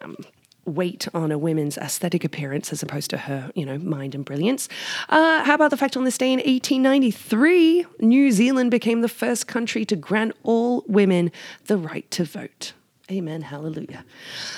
um, 0.02 0.18
weight 0.66 1.08
on 1.14 1.32
a 1.32 1.38
woman's 1.38 1.78
aesthetic 1.78 2.24
appearance 2.24 2.72
as 2.74 2.82
opposed 2.84 3.10
to 3.12 3.18
her, 3.18 3.52
you 3.56 3.66
know, 3.66 3.78
mind 3.78 4.16
and 4.16 4.26
brilliance. 4.26 4.68
Uh, 5.10 5.44
how 5.44 5.56
about 5.56 5.72
the 5.72 5.78
fact 5.78 5.96
on 5.96 6.04
this 6.04 6.18
day 6.18 6.34
in 6.34 6.40
1893, 6.40 7.86
New 8.00 8.32
Zealand 8.32 8.72
became 8.72 9.02
the 9.02 9.10
first 9.10 9.48
country 9.48 9.86
to 9.86 9.96
grant 9.96 10.36
all 10.44 10.84
women 10.88 11.32
the 11.66 11.78
right 11.78 12.10
to 12.12 12.24
vote? 12.24 12.74
Amen. 13.12 13.44
Hallelujah. 13.44 14.04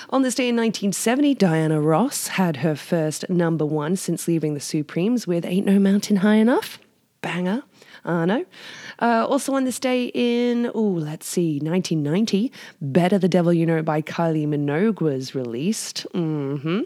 On 0.09 0.21
this 0.21 0.35
day 0.35 0.47
in 0.47 0.55
1970, 0.55 1.35
Diana 1.35 1.81
Ross 1.81 2.27
had 2.27 2.57
her 2.57 2.75
first 2.75 3.29
number 3.29 3.65
one 3.65 3.97
since 3.97 4.27
leaving 4.27 4.53
the 4.53 4.61
Supremes 4.61 5.27
with 5.27 5.45
Ain't 5.45 5.65
No 5.65 5.79
Mountain 5.79 6.17
High 6.17 6.35
Enough. 6.35 6.79
Banger. 7.21 7.63
Uh. 8.07 8.43
Uh, 8.99 9.25
also 9.29 9.53
on 9.53 9.63
this 9.65 9.79
day 9.79 10.05
in, 10.13 10.71
oh, 10.73 10.81
let's 10.81 11.27
see, 11.27 11.59
1990, 11.59 12.51
Better 12.81 13.19
the 13.19 13.27
Devil 13.27 13.53
You 13.53 13.65
Know 13.65 13.83
by 13.83 14.01
Kylie 14.01 14.47
Minogue 14.47 15.01
was 15.01 15.35
released. 15.35 16.07
Mm-hmm. 16.13 16.81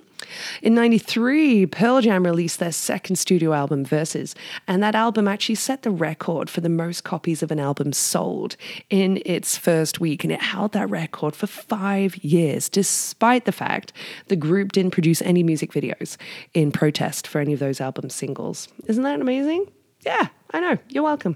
In 0.62 0.76
93, 0.76 1.66
Pearl 1.68 2.02
Jam 2.02 2.26
released 2.26 2.60
their 2.60 2.72
second 2.72 3.16
studio 3.16 3.54
album, 3.54 3.86
Vs., 3.86 4.36
and 4.68 4.84
that 4.84 4.96
album 4.96 5.28
actually 5.28 5.56
set 5.56 5.84
the 5.84 5.92
record 5.92 6.50
for 6.50 6.62
the 6.62 6.70
most 6.70 7.04
copies 7.04 7.42
of 7.42 7.52
an 7.52 7.60
album 7.60 7.94
sold 7.94 8.56
in 8.90 9.22
its 9.26 9.58
first 9.58 10.00
week, 10.00 10.24
and 10.24 10.34
it 10.34 10.42
held 10.42 10.74
that 10.74 10.90
record 10.90 11.36
for 11.36 11.48
five 11.48 12.16
years, 12.18 12.70
despite 12.70 13.46
the 13.46 13.52
fact 13.52 13.94
the 14.28 14.36
group 14.36 14.72
didn't 14.72 14.92
produce 14.92 15.22
any 15.22 15.44
music 15.44 15.72
videos 15.72 16.18
in 16.54 16.72
protest 16.72 17.28
for 17.28 17.40
any 17.40 17.54
of 17.54 17.60
those 17.60 17.82
album 17.82 18.10
singles. 18.10 18.68
Isn't 18.88 19.04
that 19.04 19.22
amazing? 19.22 19.66
Yeah, 20.02 20.28
I 20.52 20.60
know. 20.60 20.78
You're 20.90 21.04
welcome. 21.04 21.36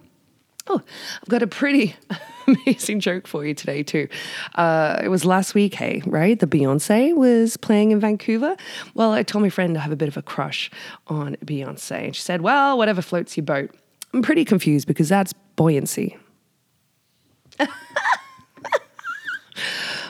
Oh, 0.68 0.82
I've 1.22 1.30
got 1.30 1.44
a 1.44 1.48
pretty 1.48 1.96
amazing 2.48 3.00
joke 3.00 3.28
for 3.28 3.46
you 3.46 3.54
today, 3.54 3.84
too. 3.84 4.08
Uh, 4.56 5.00
it 5.04 5.10
was 5.10 5.24
last 5.24 5.54
week, 5.54 5.76
hey, 5.76 6.02
right? 6.08 6.40
The 6.40 6.48
Beyonce 6.48 7.16
was 7.16 7.56
playing 7.58 7.92
in 7.92 8.00
Vancouver. 8.00 8.56
Well, 8.96 9.12
I 9.12 9.22
told 9.22 9.44
my 9.44 9.50
friend 9.50 9.78
I 9.78 9.82
have 9.82 9.92
a 9.92 9.96
bit 9.96 10.08
of 10.08 10.18
a 10.18 10.24
crush 10.24 10.72
on 11.08 11.36
Beyonce. 11.46 12.06
And 12.06 12.16
she 12.16 12.22
said, 12.22 12.42
Well, 12.42 12.78
whatever 12.78 13.04
floats 13.04 13.38
your 13.38 13.46
boat. 13.46 13.76
I'm 14.14 14.22
pretty 14.24 14.46
confused 14.46 14.88
because 14.88 15.10
that's 15.10 15.34
buoyancy. 15.56 16.18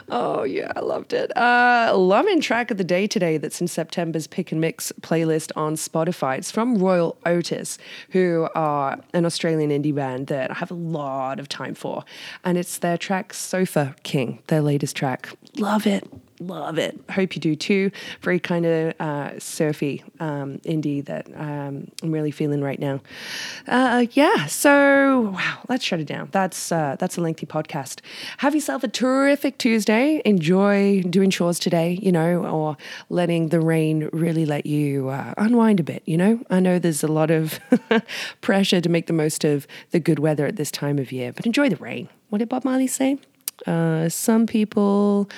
Oh, 0.09 0.43
yeah, 0.43 0.71
I 0.75 0.81
loved 0.81 1.13
it. 1.13 1.35
Uh, 1.35 1.93
loving 1.95 2.39
track 2.39 2.69
of 2.71 2.77
the 2.77 2.83
day 2.83 3.07
today 3.07 3.37
that's 3.37 3.59
in 3.59 3.67
September's 3.67 4.27
Pick 4.27 4.51
and 4.51 4.61
Mix 4.61 4.91
playlist 5.01 5.51
on 5.55 5.75
Spotify. 5.75 6.37
It's 6.37 6.51
from 6.51 6.77
Royel 6.77 7.17
Otis, 7.25 7.77
who 8.11 8.47
are 8.53 8.99
an 9.13 9.25
Australian 9.25 9.71
indie 9.71 9.95
band 9.95 10.27
that 10.27 10.51
I 10.51 10.53
have 10.55 10.71
a 10.71 10.75
lot 10.75 11.39
of 11.39 11.49
time 11.49 11.73
for. 11.73 12.03
And 12.43 12.57
it's 12.57 12.77
their 12.77 12.97
track 12.97 13.33
Sofa 13.33 13.95
King, 14.03 14.39
their 14.47 14.61
latest 14.61 14.95
track. 14.95 15.29
Love 15.57 15.87
it 15.87 16.07
love 16.39 16.77
it. 16.77 16.99
Hope 17.09 17.35
you 17.35 17.41
do 17.41 17.55
too. 17.55 17.91
Very 18.21 18.39
kind 18.39 18.65
of 18.65 18.93
uh, 18.99 19.39
surfy 19.39 20.03
um, 20.19 20.59
indie 20.59 21.03
that 21.05 21.27
um, 21.35 21.89
I'm 22.03 22.11
really 22.11 22.31
feeling 22.31 22.61
right 22.61 22.79
now. 22.79 23.01
Uh, 23.67 24.05
yeah. 24.11 24.45
So 24.47 25.31
wow, 25.33 25.59
let's 25.69 25.83
shut 25.83 25.99
it 25.99 26.07
down. 26.07 26.29
That's 26.31 26.71
uh, 26.71 26.95
that's 26.99 27.17
a 27.17 27.21
lengthy 27.21 27.45
podcast. 27.45 28.01
Have 28.37 28.55
yourself 28.55 28.83
a 28.83 28.87
terrific 28.87 29.57
Tuesday. 29.57 30.21
Enjoy 30.25 31.01
doing 31.03 31.29
chores 31.29 31.59
today. 31.59 31.99
You 32.01 32.11
know, 32.11 32.45
or 32.45 32.77
letting 33.09 33.49
the 33.49 33.59
rain 33.59 34.09
really 34.11 34.45
let 34.45 34.65
you 34.65 35.09
uh, 35.09 35.33
unwind 35.37 35.79
a 35.79 35.83
bit. 35.83 36.03
You 36.05 36.17
know, 36.17 36.39
I 36.49 36.59
know 36.59 36.79
there's 36.79 37.03
a 37.03 37.07
lot 37.07 37.31
of 37.31 37.59
pressure 38.41 38.81
to 38.81 38.89
make 38.89 39.07
the 39.07 39.13
most 39.13 39.43
of 39.43 39.67
the 39.91 39.99
good 39.99 40.19
weather 40.19 40.45
at 40.45 40.55
this 40.55 40.71
time 40.71 40.99
of 40.99 41.11
year, 41.11 41.31
but 41.31 41.45
enjoy 41.45 41.69
the 41.69 41.77
rain. 41.77 42.09
What 42.29 42.39
did 42.39 42.49
Bob 42.49 42.65
Marley 42.65 42.87
say? 42.87 43.17
Uh, 43.65 44.09
some 44.09 44.45
people 44.45 45.29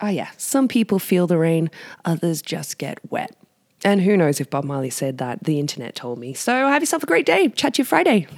oh 0.00 0.08
yeah, 0.08 0.30
some 0.36 0.68
people 0.68 0.98
feel 0.98 1.26
the 1.26 1.38
rain, 1.38 1.70
others 2.04 2.42
just 2.42 2.78
get 2.78 2.98
wet. 3.10 3.36
And 3.84 4.02
who 4.02 4.16
knows 4.16 4.40
if 4.40 4.50
Bob 4.50 4.64
Marley 4.64 4.90
said 4.90 5.18
that? 5.18 5.44
The 5.44 5.60
internet 5.60 5.94
told 5.94 6.18
me. 6.18 6.34
So 6.34 6.52
have 6.52 6.82
yourself 6.82 7.02
a 7.04 7.06
great 7.06 7.26
day. 7.26 7.48
Chat 7.48 7.74
to 7.74 7.82
you 7.82 7.84
Friday. 7.84 8.26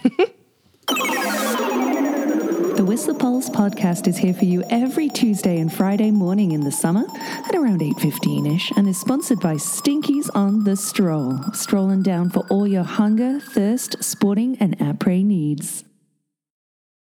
The 2.81 2.87
Whistler 2.87 3.13
Pulse 3.13 3.51
podcast 3.51 4.09
is 4.09 4.17
here 4.17 4.33
for 4.33 4.47
you 4.47 4.65
every 4.71 5.11
Tuesday 5.11 5.59
and 5.59 5.71
Friday 5.71 6.11
morning 6.11 6.53
in 6.53 6.63
the 6.63 6.73
summer 6.73 7.05
at 7.45 7.55
around 7.55 7.83
8.15ish 7.83 8.75
and 8.75 8.89
is 8.89 8.99
sponsored 8.99 9.39
by 9.39 9.57
Stinkies 9.57 10.31
on 10.35 10.65
the 10.65 10.77
Stroll. 10.77 11.41
Strolling 11.53 12.03
down 12.03 12.31
for 12.31 12.41
all 12.49 12.67
your 12.67 12.85
hunger, 12.85 13.39
thirst, 13.39 14.03
sporting 14.03 14.57
and 14.61 14.79
après 14.79 15.23
needs. 15.23 15.85